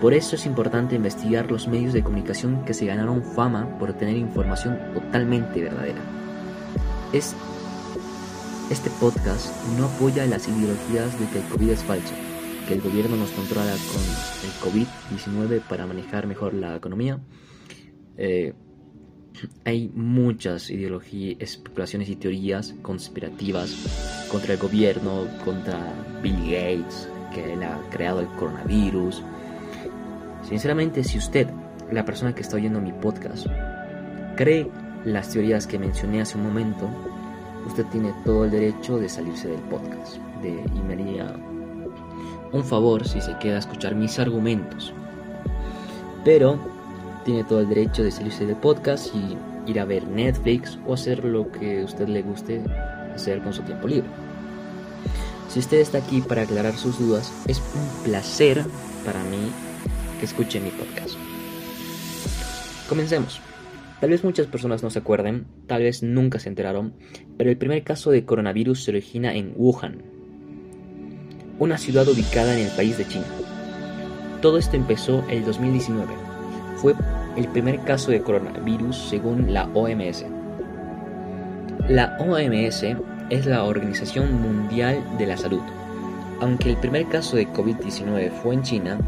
Por 0.00 0.14
eso 0.14 0.36
es 0.36 0.46
importante 0.46 0.96
investigar 0.96 1.50
los 1.50 1.68
medios 1.68 1.92
de 1.92 2.02
comunicación 2.02 2.64
que 2.64 2.72
se 2.72 2.86
ganaron 2.86 3.22
fama 3.22 3.68
por 3.78 3.92
tener 3.92 4.16
información 4.16 4.78
totalmente 4.94 5.60
verdadera. 5.60 6.00
Es 7.12 7.36
este 8.72 8.90
podcast 8.90 9.54
no 9.78 9.86
apoya 9.86 10.26
las 10.26 10.48
ideologías 10.48 11.18
de 11.20 11.26
que 11.28 11.38
el 11.38 11.44
COVID 11.44 11.70
es 11.70 11.84
falso, 11.84 12.14
que 12.66 12.74
el 12.74 12.80
gobierno 12.80 13.16
nos 13.16 13.30
controla 13.30 13.72
con 13.92 14.72
el 14.74 14.86
COVID-19 14.86 15.60
para 15.68 15.86
manejar 15.86 16.26
mejor 16.26 16.54
la 16.54 16.74
economía. 16.76 17.20
Eh, 18.16 18.54
hay 19.64 19.90
muchas 19.94 20.70
ideologías, 20.70 21.36
especulaciones 21.40 22.08
y 22.08 22.16
teorías 22.16 22.74
conspirativas 22.82 24.26
contra 24.30 24.54
el 24.54 24.58
gobierno, 24.58 25.26
contra 25.44 25.78
Bill 26.22 26.36
Gates, 26.44 27.08
que 27.34 27.52
él 27.52 27.62
ha 27.62 27.78
creado 27.90 28.20
el 28.20 28.28
coronavirus, 28.28 29.22
Sinceramente, 30.48 31.04
si 31.04 31.18
usted, 31.18 31.48
la 31.90 32.04
persona 32.04 32.34
que 32.34 32.42
está 32.42 32.56
oyendo 32.56 32.80
mi 32.80 32.92
podcast, 32.92 33.46
cree 34.36 34.68
las 35.04 35.30
teorías 35.30 35.66
que 35.66 35.78
mencioné 35.78 36.20
hace 36.20 36.36
un 36.36 36.44
momento, 36.44 36.88
usted 37.66 37.86
tiene 37.86 38.14
todo 38.24 38.44
el 38.44 38.50
derecho 38.50 38.98
de 38.98 39.08
salirse 39.08 39.48
del 39.48 39.60
podcast. 39.62 40.16
De, 40.42 40.50
y 40.50 40.82
me 40.86 40.94
haría 40.94 41.36
un 42.52 42.64
favor 42.64 43.06
si 43.06 43.20
se 43.20 43.36
queda 43.38 43.56
a 43.56 43.60
escuchar 43.60 43.94
mis 43.94 44.18
argumentos. 44.18 44.92
Pero 46.24 46.58
tiene 47.24 47.44
todo 47.44 47.60
el 47.60 47.68
derecho 47.68 48.02
de 48.02 48.10
salirse 48.10 48.46
del 48.46 48.56
podcast 48.56 49.14
y 49.14 49.36
ir 49.70 49.80
a 49.80 49.84
ver 49.84 50.06
Netflix 50.06 50.78
o 50.86 50.94
hacer 50.94 51.24
lo 51.24 51.50
que 51.50 51.82
a 51.82 51.84
usted 51.84 52.08
le 52.08 52.22
guste 52.22 52.62
hacer 53.14 53.42
con 53.42 53.52
su 53.52 53.62
tiempo 53.62 53.88
libre. 53.88 54.08
Si 55.48 55.58
usted 55.58 55.78
está 55.78 55.98
aquí 55.98 56.20
para 56.20 56.42
aclarar 56.42 56.74
sus 56.74 56.98
dudas, 56.98 57.32
es 57.46 57.58
un 57.58 58.04
placer 58.04 58.64
para 59.04 59.22
mí 59.24 59.52
que 60.18 60.26
escuche 60.26 60.60
mi 60.60 60.70
podcast. 60.70 61.14
Comencemos. 62.88 63.51
Tal 64.02 64.10
vez 64.10 64.24
muchas 64.24 64.48
personas 64.48 64.82
no 64.82 64.90
se 64.90 64.98
acuerden, 64.98 65.46
tal 65.68 65.84
vez 65.84 66.02
nunca 66.02 66.40
se 66.40 66.48
enteraron, 66.48 66.92
pero 67.38 67.50
el 67.50 67.56
primer 67.56 67.84
caso 67.84 68.10
de 68.10 68.24
coronavirus 68.24 68.82
se 68.82 68.90
origina 68.90 69.32
en 69.32 69.52
Wuhan, 69.54 70.02
una 71.60 71.78
ciudad 71.78 72.08
ubicada 72.08 72.58
en 72.58 72.66
el 72.66 72.72
país 72.72 72.98
de 72.98 73.06
China. 73.06 73.26
Todo 74.40 74.58
esto 74.58 74.74
empezó 74.74 75.24
el 75.30 75.44
2019. 75.44 76.12
Fue 76.78 76.94
el 77.36 77.46
primer 77.46 77.78
caso 77.84 78.10
de 78.10 78.22
coronavirus 78.22 78.96
según 79.08 79.54
la 79.54 79.66
OMS. 79.72 80.26
La 81.88 82.16
OMS 82.18 82.82
es 83.30 83.46
la 83.46 83.62
Organización 83.62 84.34
Mundial 84.42 85.00
de 85.16 85.26
la 85.26 85.36
Salud. 85.36 85.62
Aunque 86.40 86.70
el 86.70 86.76
primer 86.76 87.06
caso 87.06 87.36
de 87.36 87.46
COVID-19 87.46 88.32
fue 88.32 88.54
en 88.54 88.62
China, 88.62 88.98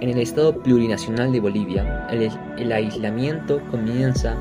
en 0.00 0.10
el 0.10 0.18
estado 0.18 0.62
plurinacional 0.62 1.32
de 1.32 1.40
Bolivia, 1.40 2.06
el, 2.10 2.30
el, 2.56 2.72
aislamiento 2.72 3.60
comienza 3.70 4.36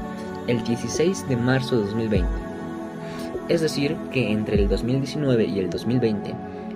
el 0.48 0.64
16 0.64 1.28
de 1.28 1.36
marzo 1.36 1.78
de 1.78 1.86
2020. 1.86 2.28
Es 3.50 3.62
decir, 3.62 3.96
que 4.12 4.32
entre 4.32 4.62
el 4.62 4.68
2019 4.68 5.46
y 5.46 5.60
el 5.60 5.70
2020, 5.70 6.36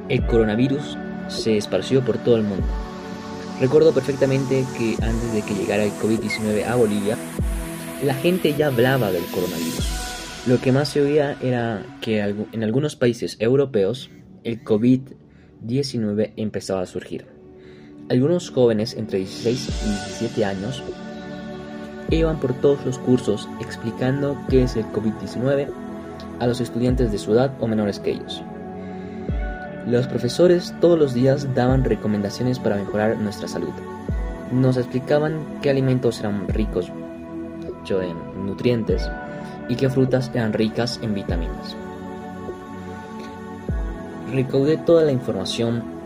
el 0.09 0.25
coronavirus 0.25 0.97
se 1.27 1.57
esparció 1.57 2.03
por 2.03 2.17
todo 2.17 2.37
el 2.37 2.43
mundo. 2.43 2.65
Recuerdo 3.59 3.93
perfectamente 3.93 4.65
que 4.77 4.95
antes 5.03 5.33
de 5.33 5.41
que 5.43 5.53
llegara 5.53 5.83
el 5.83 5.91
COVID-19 5.91 6.65
a 6.65 6.75
Bolivia, 6.75 7.17
la 8.03 8.15
gente 8.15 8.53
ya 8.55 8.67
hablaba 8.67 9.11
del 9.11 9.23
coronavirus. 9.25 10.01
Lo 10.47 10.59
que 10.59 10.71
más 10.71 10.89
se 10.89 11.01
oía 11.01 11.37
era 11.41 11.85
que 12.01 12.19
en 12.19 12.63
algunos 12.63 12.95
países 12.95 13.37
europeos 13.39 14.09
el 14.43 14.63
COVID-19 14.63 16.33
empezaba 16.35 16.81
a 16.81 16.87
surgir. 16.87 17.40
Algunos 18.11 18.51
jóvenes 18.51 18.93
entre 18.97 19.19
16 19.19 19.69
y 19.85 19.89
17 19.89 20.43
años 20.43 20.83
iban 22.09 22.41
por 22.41 22.53
todos 22.55 22.85
los 22.85 22.99
cursos 22.99 23.47
explicando 23.61 24.35
qué 24.49 24.63
es 24.63 24.75
el 24.75 24.83
COVID-19 24.87 25.69
a 26.41 26.45
los 26.45 26.59
estudiantes 26.59 27.13
de 27.13 27.17
su 27.17 27.31
edad 27.31 27.53
o 27.61 27.67
menores 27.67 28.01
que 28.01 28.11
ellos. 28.11 28.43
Los 29.87 30.07
profesores 30.07 30.75
todos 30.81 30.99
los 30.99 31.13
días 31.13 31.55
daban 31.55 31.85
recomendaciones 31.85 32.59
para 32.59 32.75
mejorar 32.75 33.15
nuestra 33.15 33.47
salud. 33.47 33.71
Nos 34.51 34.75
explicaban 34.75 35.45
qué 35.61 35.69
alimentos 35.69 36.19
eran 36.19 36.49
ricos 36.49 36.91
en 37.89 38.45
nutrientes 38.45 39.09
y 39.69 39.75
qué 39.75 39.89
frutas 39.89 40.29
eran 40.33 40.51
ricas 40.51 40.99
en 41.01 41.13
vitaminas. 41.13 41.77
Recaudé 44.33 44.75
toda 44.75 45.05
la 45.05 45.13
información 45.13 46.01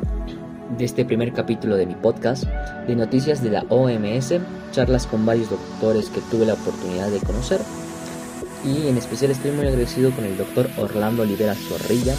de 0.78 0.86
este 0.86 1.06
primer 1.06 1.34
capítulo 1.34 1.76
de 1.76 1.86
mi 1.86 1.96
podcast, 1.96 2.46
de 2.88 2.96
noticias 2.96 3.44
de 3.44 3.52
la 3.52 3.66
OMS, 3.70 4.34
charlas 4.72 5.08
con 5.08 5.26
varios 5.26 5.50
doctores 5.50 6.10
que 6.10 6.22
tuve 6.32 6.46
la 6.46 6.54
oportunidad 6.54 7.10
de 7.10 7.20
conocer 7.20 7.62
y 8.66 8.88
en 8.88 8.98
especial 8.98 9.32
estoy 9.32 9.52
muy 9.52 9.68
agradecido 9.68 10.12
con 10.12 10.26
el 10.26 10.38
doctor 10.38 10.70
Orlando 10.78 11.22
Olivera 11.22 11.54
Zorrilla, 11.54 12.16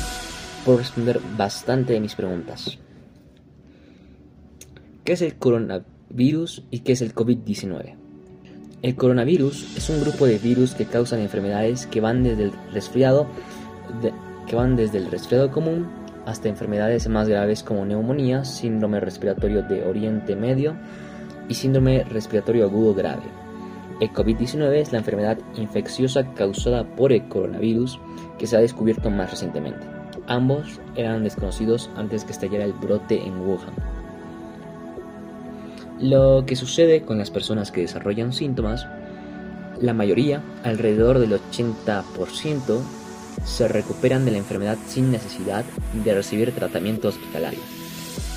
por 0.65 0.79
responder 0.79 1.21
bastante 1.37 1.93
de 1.93 2.01
mis 2.01 2.15
preguntas. 2.15 2.79
¿Qué 5.05 5.13
es 5.13 5.23
el 5.23 5.37
coronavirus 5.37 6.65
y 6.71 6.81
qué 6.81 6.93
es 6.93 7.03
el 7.03 7.15
COVID-19? 7.15 7.95
El 8.83 8.97
coronavirus 8.97 9.77
es 9.77 9.89
un 9.91 10.01
grupo 10.01 10.27
de 10.27 10.39
virus 10.39 10.75
que 10.75 10.87
causan 10.87 11.21
enfermedades 11.21 11.87
que 11.87 12.01
van 12.01 12.23
desde 12.23 12.45
el 12.45 12.53
resfriado 12.73 13.27
que 14.47 14.55
van 14.55 14.77
desde 14.77 14.99
el 14.99 15.11
resfriado 15.11 15.51
común 15.51 15.89
hasta 16.27 16.49
enfermedades 16.49 17.09
más 17.09 17.29
graves 17.29 17.63
como 17.63 17.87
neumonía, 17.87 18.45
síndrome 18.45 19.01
respiratorio 19.01 19.63
de 19.63 19.85
Oriente 19.85 20.37
Medio 20.37 20.75
y 21.49 21.55
síndrome 21.55 22.05
respiratorio 22.05 22.65
agudo 22.65 22.95
grave. 22.95 23.23
El 24.01 24.13
COVID-19 24.13 24.75
es 24.75 24.93
la 24.93 24.99
enfermedad 24.99 25.39
infecciosa 25.55 26.35
causada 26.35 26.85
por 26.85 27.13
el 27.13 27.29
coronavirus 27.29 27.99
que 28.39 28.47
se 28.47 28.57
ha 28.57 28.61
descubierto 28.61 29.09
más 29.11 29.31
recientemente. 29.31 29.87
Ambos 30.27 30.81
eran 30.97 31.25
desconocidos 31.25 31.89
antes 31.97 32.25
que 32.25 32.33
estallara 32.33 32.65
el 32.65 32.73
brote 32.73 33.23
en 33.23 33.41
Wuhan. 33.41 33.73
Lo 36.01 36.45
que 36.45 36.57
sucede 36.57 37.03
con 37.03 37.17
las 37.17 37.31
personas 37.31 37.71
que 37.71 37.83
desarrollan 37.83 38.35
síntomas, 38.35 38.87
la 39.81 39.95
mayoría, 39.95 40.43
alrededor 40.63 41.19
del 41.19 41.33
80%, 41.33 42.81
se 43.47 43.69
recuperan 43.69 44.25
de 44.25 44.33
la 44.33 44.39
enfermedad 44.39 44.77
sin 44.87 45.11
necesidad 45.11 45.65
de 46.05 46.15
recibir 46.15 46.53
tratamiento 46.53 47.09
hospitalario. 47.09 47.61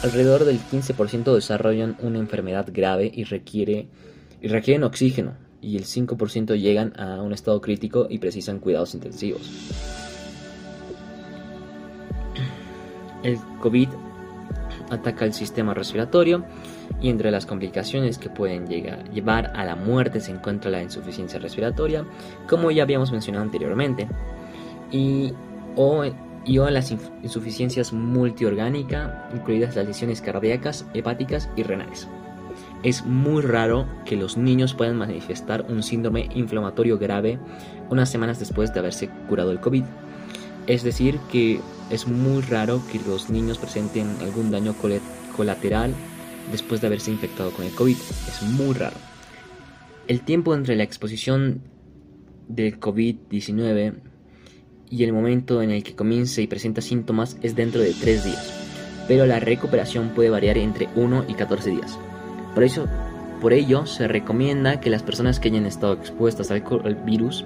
Alrededor 0.04 0.45
del 0.45 0.60
15% 0.60 1.34
desarrollan 1.34 1.98
una 2.00 2.19
enfermedad 2.19 2.67
grave 2.72 3.12
y, 3.13 3.26
requiere, 3.26 3.88
y 4.41 4.48
requieren 4.48 4.84
oxígeno, 4.84 5.34
y 5.62 5.76
el 5.76 5.84
5% 5.84 6.58
llegan 6.58 6.98
a 6.98 7.22
un 7.22 7.34
estado 7.34 7.60
crítico 7.60 8.08
y 8.10 8.19
precisan 8.19 8.60
cuidados 8.60 8.93
intensivos. 8.93 9.41
El 13.24 13.38
COVID 13.62 13.89
ataca 14.89 15.26
el 15.26 15.34
sistema 15.34 15.74
respiratorio 15.74 16.45
y 17.02 17.10
entre 17.10 17.32
las 17.32 17.45
complicaciones 17.45 18.17
que 18.17 18.30
pueden 18.30 18.67
llegar, 18.67 19.10
llevar 19.12 19.52
a 19.56 19.65
la 19.65 19.76
muerte 19.76 20.22
se 20.22 20.32
encuentra 20.32 20.72
la 20.72 20.82
insuficiencia 20.82 21.39
respiratoria, 21.39 22.06
como 22.48 22.72
ya 22.72 22.84
habíamos 22.84 23.12
mencionado 23.12 23.43
anteriormente, 23.43 24.08
y 24.91 25.34
o, 25.75 26.04
y 26.45 26.58
las 26.58 26.91
insuficiencias 26.91 27.93
multiorgánicas, 27.93 29.12
incluidas 29.34 29.75
las 29.75 29.88
lesiones 29.88 30.21
cardíacas, 30.21 30.86
hepáticas 30.93 31.49
y 31.56 31.63
renales. 31.63 32.08
Es 32.84 33.06
muy 33.06 33.41
raro 33.41 33.88
que 34.06 34.15
los 34.15 34.38
niños 34.38 34.73
puedan 34.73 34.97
manifestar 34.97 35.65
un 35.69 35.84
síndrome 35.84 36.30
inflamatorio 36.34 36.97
grave 36.97 37.38
unas 37.89 38.10
semanas 38.10 38.39
después 38.39 38.73
de 38.73 38.80
haberse 38.80 39.10
curado 39.28 39.52
el 39.52 39.60
COVID. 39.60 39.84
Es 40.67 40.84
decir, 40.84 41.19
que 41.32 41.60
es 41.89 42.08
muy 42.08 42.41
raro 42.41 42.82
que 42.91 42.99
los 42.99 43.30
niños 43.30 43.58
presenten 43.58 44.15
algún 44.21 44.52
daño 44.52 44.75
colateral 45.36 45.93
después 46.52 46.82
de 46.82 46.88
haberse 46.88 47.12
infectado 47.12 47.52
con 47.52 47.65
el 47.65 47.73
COVID. 47.73 47.95
Es 47.95 48.41
muy 48.43 48.73
raro. 48.73 48.95
El 50.08 50.21
tiempo 50.21 50.56
entre 50.56 50.75
la 50.75 50.84
exposición 50.84 51.62
del 52.47 52.80
COVID-19 52.80 54.09
y 54.89 55.04
el 55.04 55.13
momento 55.13 55.62
en 55.62 55.71
el 55.71 55.84
que 55.84 55.95
comienza 55.95 56.41
y 56.41 56.47
presenta 56.47 56.82
síntomas 56.82 57.38
es 57.41 57.56
dentro 57.56 57.82
de 57.82 57.93
3 57.93 58.23
días, 58.23 59.06
pero 59.08 59.25
la 59.25 59.39
recuperación 59.39 60.10
puede 60.10 60.30
variar 60.30 60.58
entre 60.58 60.89
1 60.95 61.25
y 61.28 61.34
14 61.34 61.69
días. 61.69 61.97
Por, 62.54 62.63
eso, 62.63 62.88
por 63.41 63.54
ello, 63.54 63.86
se 63.86 64.08
recomienda 64.08 64.80
que 64.80 64.89
las 64.89 65.04
personas 65.04 65.39
que 65.39 65.49
hayan 65.49 65.65
estado 65.65 65.93
expuestas 65.93 66.52
al 66.52 66.63
virus 67.06 67.45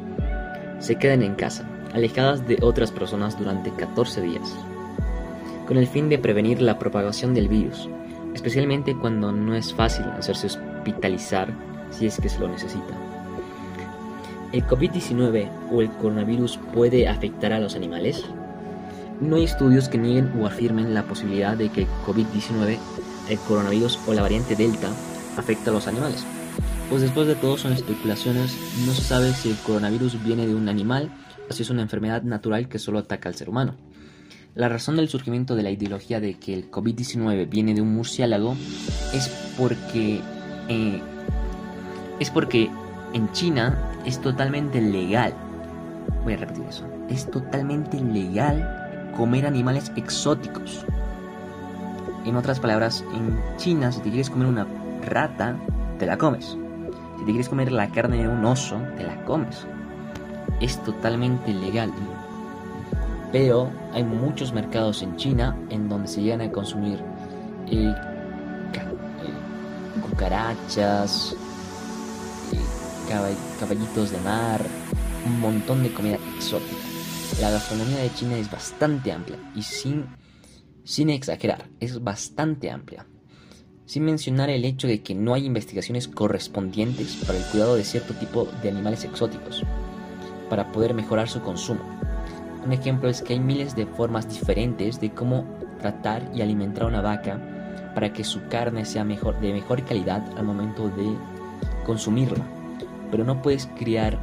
se 0.80 0.96
queden 0.96 1.22
en 1.22 1.36
casa 1.36 1.70
alejadas 1.94 2.48
de 2.48 2.58
otras 2.62 2.92
personas 2.92 3.38
durante 3.38 3.72
14 3.72 4.22
días, 4.22 4.56
con 5.68 5.78
el 5.78 5.88
fin 5.88 6.10
de 6.10 6.18
prevenir 6.18 6.62
la 6.62 6.80
propagación 6.80 7.34
del 7.34 7.48
virus, 7.48 7.88
especialmente 8.34 8.96
cuando 8.96 9.32
no 9.32 9.56
es 9.56 9.74
fácil 9.74 10.06
hacerse 10.18 10.48
hospitalizar 10.48 11.54
si 11.92 12.08
es 12.08 12.20
que 12.20 12.30
se 12.30 12.40
lo 12.40 12.48
necesita. 12.48 13.13
¿El 14.54 14.66
COVID-19 14.66 15.50
o 15.72 15.82
el 15.82 15.90
coronavirus 15.92 16.58
puede 16.74 17.08
afectar 17.10 17.52
a 17.52 17.60
los 17.60 17.76
animales? 17.76 18.24
No 19.20 19.36
hay 19.36 19.44
estudios 19.44 19.90
que 19.90 19.98
nieguen 19.98 20.32
o 20.40 20.46
afirmen 20.46 20.94
la 20.94 21.04
posibilidad 21.04 21.58
de 21.58 21.70
que 21.70 21.82
el 21.82 21.88
COVID-19, 22.06 22.78
el 23.30 23.40
coronavirus 23.40 24.00
o 24.08 24.14
la 24.14 24.22
variante 24.22 24.56
Delta 24.56 24.90
afecta 25.38 25.72
a 25.72 25.74
los 25.74 25.88
animales. 25.88 26.24
Pues 26.90 27.02
después 27.02 27.28
de 27.28 27.36
todo 27.36 27.58
son 27.58 27.74
especulaciones, 27.74 28.56
no 28.86 28.94
se 28.94 29.02
sabe 29.02 29.34
si 29.34 29.50
el 29.50 29.58
coronavirus 29.58 30.24
viene 30.24 30.48
de 30.48 30.56
un 30.56 30.70
animal 30.70 31.12
Así 31.50 31.64
es 31.64 31.70
una 31.70 31.82
enfermedad 31.82 32.24
natural 32.24 32.68
que 32.68 32.80
solo 32.80 33.00
ataca 33.00 33.30
al 33.30 33.36
ser 33.36 33.50
humano. 33.50 33.76
La 34.56 34.70
razón 34.70 34.96
del 34.96 35.10
surgimiento 35.10 35.56
de 35.56 35.64
la 35.64 35.72
ideología 35.72 36.20
de 36.20 36.36
que 36.36 36.54
el 36.54 36.70
COVID-19 36.70 37.50
viene 37.50 37.74
de 37.74 37.82
un 37.82 37.94
murciélago 37.94 38.56
es 39.14 39.30
porque 39.58 40.22
eh, 40.70 41.02
es 42.20 42.30
porque 42.30 42.70
en 43.14 43.32
China 43.32 43.78
es 44.06 44.20
totalmente 44.20 44.82
legal. 44.82 45.34
Voy 46.24 46.34
a 46.34 46.38
repetir 46.38 46.66
eso. 46.68 46.86
Es 47.10 47.30
totalmente 47.30 48.00
legal 48.00 49.12
comer 49.16 49.46
animales 49.46 49.92
exóticos. 49.96 50.86
En 52.26 52.36
otras 52.36 52.60
palabras, 52.60 53.04
en 53.14 53.40
China 53.58 53.92
si 53.92 54.02
te 54.02 54.10
quieres 54.10 54.30
comer 54.30 54.48
una 54.48 54.68
rata, 55.06 55.56
te 56.00 56.06
la 56.06 56.18
comes. 56.18 56.58
Si 57.20 57.26
te 57.26 57.32
quieres 57.32 57.50
comer 57.50 57.72
la 57.72 57.90
carne 57.90 58.18
de 58.18 58.28
un 58.28 58.44
oso, 58.46 58.78
te 58.98 59.04
la 59.04 59.24
comes. 59.26 59.66
Es 60.60 60.82
totalmente 60.84 61.54
legal. 61.54 61.92
Pero 63.32 63.70
hay 63.94 64.04
muchos 64.04 64.54
mercados 64.54 65.02
en 65.02 65.16
China 65.18 65.56
en 65.70 65.90
donde 65.90 66.08
se 66.08 66.22
llegan 66.22 66.42
a 66.42 66.52
consumir 66.52 67.00
eh, 67.68 67.94
eh, 68.74 70.02
cucarachas, 70.02 71.36
caballitos 73.60 74.12
de 74.12 74.20
mar, 74.22 74.62
un 75.26 75.40
montón 75.40 75.84
de 75.84 75.94
comida 75.94 76.18
exótica. 76.36 76.76
La 77.42 77.50
gastronomía 77.50 78.00
de 78.00 78.14
China 78.14 78.38
es 78.38 78.52
bastante 78.52 79.12
amplia 79.12 79.38
y 79.56 79.64
sin, 79.64 80.06
sin 80.84 81.10
exagerar, 81.10 81.70
es 81.80 82.04
bastante 82.04 82.70
amplia. 82.70 83.08
Sin 83.86 84.06
mencionar 84.06 84.50
el 84.50 84.66
hecho 84.66 84.88
de 84.88 85.02
que 85.02 85.16
no 85.16 85.34
hay 85.34 85.46
investigaciones 85.46 86.08
correspondientes 86.08 87.18
para 87.26 87.38
el 87.38 87.46
cuidado 87.46 87.76
de 87.76 87.84
cierto 87.84 88.14
tipo 88.14 88.48
de 88.62 88.70
animales 88.70 89.04
exóticos, 89.04 89.64
para 90.50 90.72
poder 90.72 90.94
mejorar 90.94 91.28
su 91.28 91.42
consumo. 91.42 91.82
Un 92.66 92.72
ejemplo 92.72 93.10
es 93.10 93.22
que 93.22 93.34
hay 93.34 93.40
miles 93.40 93.76
de 93.76 93.86
formas 93.86 94.30
diferentes 94.30 95.02
de 95.02 95.12
cómo 95.12 95.46
tratar 95.80 96.32
y 96.34 96.42
alimentar 96.42 96.84
a 96.84 96.88
una 96.88 97.02
vaca 97.02 97.42
para 97.94 98.14
que 98.14 98.24
su 98.24 98.48
carne 98.48 98.86
sea 98.86 99.04
mejor, 99.04 99.40
de 99.42 99.52
mejor 99.52 99.84
calidad 99.84 100.24
al 100.38 100.46
momento 100.46 100.90
de 100.90 101.18
consumirla. 101.86 102.63
Pero 103.14 103.26
no 103.26 103.44
puedes 103.44 103.68
criar 103.78 104.18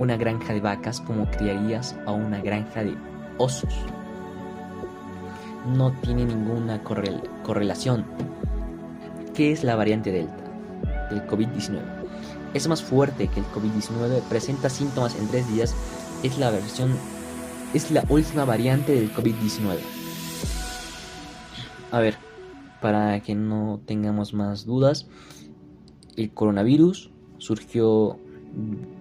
una 0.00 0.16
granja 0.16 0.52
de 0.52 0.60
vacas 0.60 1.00
como 1.00 1.30
criarías 1.30 1.94
a 2.06 2.10
una 2.10 2.40
granja 2.40 2.82
de 2.82 2.96
osos. 3.38 3.72
No 5.76 5.92
tiene 6.00 6.24
ninguna 6.24 6.82
correlación. 6.82 8.04
¿Qué 9.32 9.52
es 9.52 9.62
la 9.62 9.76
variante 9.76 10.10
Delta 10.10 10.42
del 11.08 11.24
COVID-19? 11.28 11.82
Es 12.52 12.66
más 12.66 12.82
fuerte 12.82 13.28
que 13.28 13.38
el 13.38 13.46
COVID-19, 13.46 14.22
presenta 14.22 14.68
síntomas 14.68 15.16
en 15.16 15.28
tres 15.28 15.48
días, 15.54 15.72
es 16.24 16.36
la 16.36 16.50
versión 16.50 16.96
es 17.74 17.92
la 17.92 18.04
última 18.08 18.44
variante 18.44 18.92
del 18.92 19.14
COVID-19. 19.14 19.78
A 21.92 22.00
ver, 22.00 22.16
para 22.82 23.20
que 23.20 23.36
no 23.36 23.80
tengamos 23.86 24.34
más 24.34 24.66
dudas, 24.66 25.06
el 26.16 26.32
coronavirus 26.32 27.13
surgió, 27.44 28.16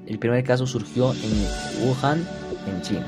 el 0.05 0.19
primer 0.19 0.43
caso 0.43 0.67
surgió 0.67 1.13
en 1.13 1.87
Wuhan, 1.87 2.27
en 2.67 2.81
China. 2.81 3.05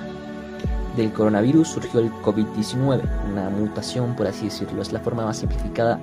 Del 0.96 1.12
coronavirus 1.12 1.68
surgió 1.68 2.00
el 2.00 2.10
COVID-19, 2.10 3.02
una 3.34 3.50
mutación 3.50 4.16
por 4.16 4.28
así 4.28 4.46
decirlo, 4.46 4.82
es 4.82 4.94
la 4.94 5.02
forma 5.02 5.26
más 5.26 5.38
simplificada 5.40 6.00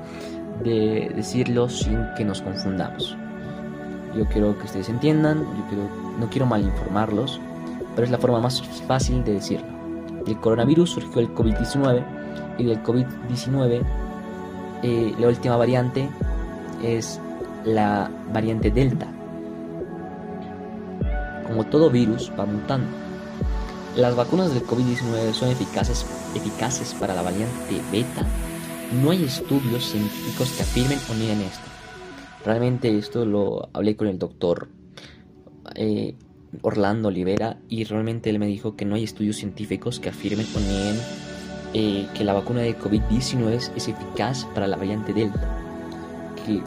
de 0.63 1.11
decirlo 1.17 1.71
sin 1.71 2.07
que 2.15 2.27
nos 2.27 2.43
confundamos. 2.43 3.17
Yo 4.15 4.27
quiero 4.27 4.59
que 4.59 4.67
ustedes 4.67 4.91
entiendan, 4.91 5.39
yo 5.71 5.89
no 6.21 6.29
quiero 6.29 6.45
mal 6.45 6.63
informarlos, 6.63 7.41
pero 7.95 8.05
es 8.05 8.11
la 8.11 8.19
forma 8.19 8.39
más 8.39 8.63
fácil 8.87 9.25
de 9.25 9.33
decirlo. 9.33 9.67
Del 10.27 10.39
coronavirus 10.41 10.91
surgió 10.91 11.23
el 11.23 11.35
COVID-19 11.35 12.05
y 12.59 12.65
del 12.65 12.83
COVID-19 12.83 13.83
eh, 14.83 15.15
la 15.19 15.29
última 15.29 15.57
variante 15.57 16.07
es 16.83 17.19
la 17.65 18.11
variante 18.31 18.71
Delta. 18.71 19.07
Como 21.53 21.67
todo 21.67 21.91
virus 21.91 22.33
va 22.39 22.47
mutando. 22.47 22.87
Las 23.95 24.17
vacunas 24.17 24.55
del 24.55 24.65
COVID-19 24.65 25.35
son 25.35 25.51
eficaces, 25.51 26.07
eficaces 26.35 26.95
para 26.95 27.15
la 27.15 27.21
variante 27.21 27.79
Beta. 27.93 28.27
No 29.03 29.11
hay 29.11 29.25
estudios 29.25 29.85
científicos 29.85 30.51
que 30.53 30.63
afirmen 30.63 30.99
o 31.11 31.15
nieguen 31.15 31.43
esto. 31.43 31.65
Realmente 32.43 32.97
esto 32.97 33.27
lo 33.27 33.69
hablé 33.75 33.97
con 33.97 34.09
el 34.09 34.19
doctor 34.19 34.69
eh, 35.75 36.15
Orlando 36.63 37.09
Olivera 37.09 37.59
y 37.69 37.85
realmente 37.85 38.31
él 38.31 38.39
me 38.39 38.47
dijo 38.47 38.75
que 38.75 38.87
no 38.87 38.95
hay 38.95 39.05
estudios 39.05 39.37
científicos 39.37 40.01
que 40.01 40.09
afirmen 40.09 40.47
o 40.57 40.59
nieguen 40.59 40.97
eh, 41.75 42.09
que 42.15 42.25
la 42.25 42.33
vacuna 42.33 42.63
de 42.63 42.79
COVID-19 42.79 43.51
es, 43.51 43.89
eficaz 43.89 44.47
para 44.55 44.67
la 44.67 44.79
variante 44.79 45.13
Delta. 45.13 45.55
Que, 46.47 46.63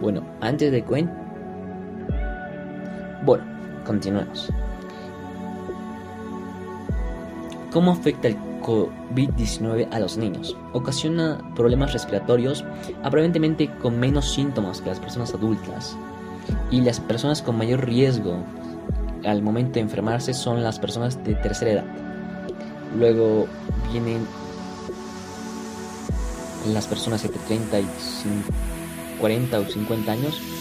bueno, 0.00 0.24
antes 0.40 0.72
de. 0.72 0.84
Bueno, 3.26 3.42
continuemos. 3.84 4.48
¿Cómo 7.72 7.90
afecta 7.90 8.28
el 8.28 8.36
COVID-19 8.62 9.88
a 9.90 9.98
los 9.98 10.16
niños? 10.16 10.56
Ocasiona 10.72 11.40
problemas 11.56 11.92
respiratorios, 11.92 12.64
aparentemente 13.02 13.68
con 13.82 13.98
menos 13.98 14.32
síntomas 14.32 14.80
que 14.80 14.90
las 14.90 15.00
personas 15.00 15.34
adultas 15.34 15.96
y 16.70 16.82
las 16.82 17.00
personas 17.00 17.42
con 17.42 17.58
mayor 17.58 17.84
riesgo 17.84 18.44
al 19.24 19.42
momento 19.42 19.74
de 19.74 19.80
enfermarse 19.80 20.32
son 20.32 20.62
las 20.62 20.78
personas 20.78 21.22
de 21.24 21.34
tercera 21.34 21.72
edad. 21.72 21.84
Luego 22.96 23.48
vienen 23.90 24.24
las 26.72 26.86
personas 26.86 27.24
entre 27.24 27.40
30 27.40 27.80
y 27.80 27.86
40 29.20 29.58
o 29.58 29.64
50 29.64 30.12
años 30.12 30.55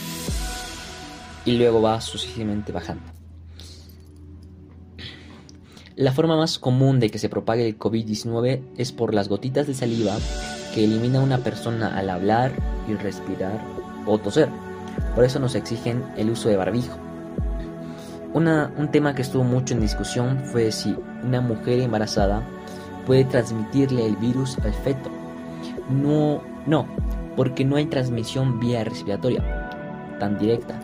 y 1.46 1.54
luego 1.54 1.82
va 1.82 2.02
sucesivamente 2.02 2.72
bajando. 2.72 3.04
La 5.96 6.12
forma 6.12 6.36
más 6.36 6.60
común 6.60 7.00
de 7.00 7.10
que 7.10 7.20
se 7.20 7.30
propague 7.30 7.66
el 7.66 7.80
COVID-19 7.80 8.62
es 8.78 8.92
por 8.92 9.14
las 9.14 9.30
gotitas 9.30 9.66
de 9.66 9.74
saliva 9.74 10.18
que 10.74 10.84
elimina 10.84 11.22
una 11.22 11.38
persona 11.38 11.98
al 11.98 12.10
hablar 12.10 12.52
y 12.90 12.96
respirar 12.96 13.62
o 14.06 14.18
toser. 14.18 14.50
Por 15.14 15.24
eso 15.24 15.40
nos 15.40 15.56
exigen 15.56 16.04
el 16.18 16.30
uso 16.30 16.50
de 16.50 16.58
barbijo. 16.58 16.98
un 18.34 18.90
tema 18.92 19.16
que 19.16 19.22
estuvo 19.22 19.46
mucho 19.46 19.74
en 19.74 19.80
discusión 19.80 20.44
fue 20.52 20.74
si 20.74 20.98
una 21.24 21.40
mujer 21.40 21.80
embarazada 21.80 22.44
puede 23.06 23.24
transmitirle 23.24 24.06
el 24.06 24.18
virus 24.18 24.58
al 24.60 24.74
feto. 24.74 25.10
No, 25.90 26.42
no, 26.66 26.88
porque 27.38 27.64
no 27.64 27.78
hay 27.78 27.86
transmisión 27.86 28.60
vía 28.60 28.84
respiratoria 28.84 29.70
tan 30.20 30.38
directa. 30.38 30.78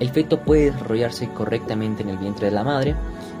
El 0.00 0.10
feto 0.10 0.40
puede 0.40 0.72
desarrollarse 0.72 1.28
correctamente 1.28 2.02
en 2.02 2.08
el 2.08 2.18
vientre 2.18 2.46
de 2.46 2.52
la 2.52 2.64
madre. 2.64 2.94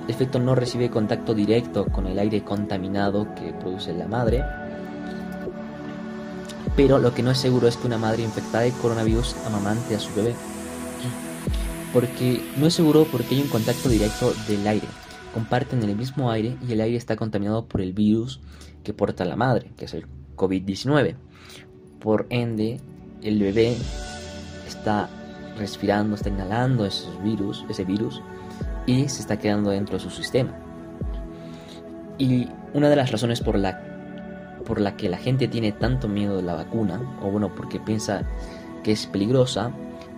El 0.06 0.14
feto 0.14 0.38
no 0.38 0.54
recibe 0.54 0.90
contacto 0.90 1.34
directo 1.34 1.86
con 1.86 2.06
el 2.06 2.18
aire 2.18 2.42
contaminado 2.44 3.34
que 3.34 3.52
produce 3.52 3.92
la 3.92 4.06
madre 4.06 4.44
pero 6.76 6.98
lo 6.98 7.14
que 7.14 7.22
no 7.22 7.30
es 7.30 7.38
seguro 7.38 7.68
es 7.68 7.76
que 7.76 7.86
una 7.86 7.98
madre 7.98 8.22
infectada 8.22 8.64
de 8.64 8.72
coronavirus 8.72 9.36
amamante 9.46 9.94
a 9.94 10.00
su 10.00 10.12
bebé. 10.14 10.34
Porque 11.92 12.42
no 12.58 12.66
es 12.66 12.74
seguro 12.74 13.06
porque 13.10 13.36
hay 13.36 13.42
un 13.42 13.48
contacto 13.48 13.88
directo 13.88 14.32
del 14.48 14.66
aire. 14.66 14.86
Comparten 15.32 15.82
el 15.82 15.96
mismo 15.96 16.30
aire 16.30 16.56
y 16.66 16.72
el 16.72 16.80
aire 16.80 16.96
está 16.96 17.16
contaminado 17.16 17.66
por 17.66 17.80
el 17.80 17.92
virus 17.92 18.40
que 18.82 18.92
porta 18.92 19.24
la 19.24 19.36
madre, 19.36 19.70
que 19.76 19.84
es 19.84 19.94
el 19.94 20.06
COVID-19. 20.36 21.14
Por 22.00 22.26
ende, 22.30 22.80
el 23.22 23.38
bebé 23.38 23.76
está 24.66 25.08
respirando, 25.58 26.16
está 26.16 26.28
inhalando 26.28 26.84
esos 26.84 27.22
virus, 27.22 27.64
ese 27.68 27.84
virus 27.84 28.22
y 28.86 29.08
se 29.08 29.20
está 29.20 29.38
quedando 29.38 29.70
dentro 29.70 29.96
de 29.96 30.02
su 30.02 30.10
sistema. 30.10 30.52
Y 32.18 32.48
una 32.72 32.88
de 32.88 32.96
las 32.96 33.10
razones 33.10 33.40
por 33.40 33.58
la 33.58 33.80
por 34.64 34.80
la 34.80 34.96
que 34.96 35.08
la 35.08 35.18
gente 35.18 35.46
tiene 35.46 35.72
tanto 35.72 36.08
miedo 36.08 36.36
de 36.36 36.42
la 36.42 36.54
vacuna, 36.54 36.98
o 37.22 37.30
bueno, 37.30 37.54
porque 37.54 37.78
piensa 37.78 38.22
que 38.82 38.92
es 38.92 39.06
peligrosa, 39.06 39.70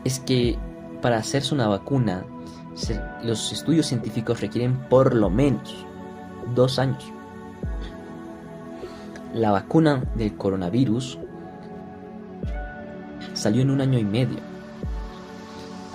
es 0.04 0.20
que 0.20 0.56
para 1.02 1.18
hacerse 1.18 1.54
una 1.54 1.68
vacuna, 1.68 2.24
los 3.24 3.52
estudios 3.52 3.86
científicos 3.86 4.40
requieren 4.40 4.76
por 4.88 5.14
lo 5.14 5.30
menos 5.30 5.84
dos 6.54 6.78
años. 6.78 7.04
La 9.34 9.50
vacuna 9.50 10.02
del 10.14 10.36
coronavirus 10.36 11.18
salió 13.34 13.62
en 13.62 13.70
un 13.70 13.80
año 13.80 13.98
y 13.98 14.04
medio. 14.04 14.38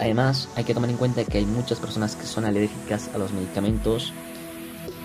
Además, 0.01 0.49
hay 0.55 0.65
que 0.65 0.73
tomar 0.73 0.89
en 0.89 0.97
cuenta 0.97 1.23
que 1.23 1.37
hay 1.37 1.45
muchas 1.45 1.79
personas 1.79 2.17
que 2.17 2.25
son 2.25 2.43
alérgicas 2.43 3.09
a 3.15 3.17
los 3.17 3.31
medicamentos 3.31 4.11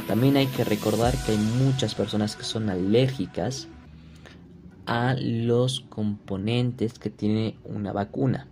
también 0.07 0.36
hay 0.36 0.47
que 0.47 0.62
recordar 0.62 1.14
que 1.24 1.32
hay 1.32 1.38
muchas 1.38 1.97
personas 1.97 2.36
que 2.36 2.44
son 2.44 2.70
alérgicas 2.70 3.66
a 4.86 5.16
los 5.18 5.80
componentes 5.80 7.01
que 7.01 7.11
tiene 7.11 7.59
una 7.64 7.92
vacuna. 7.92 8.47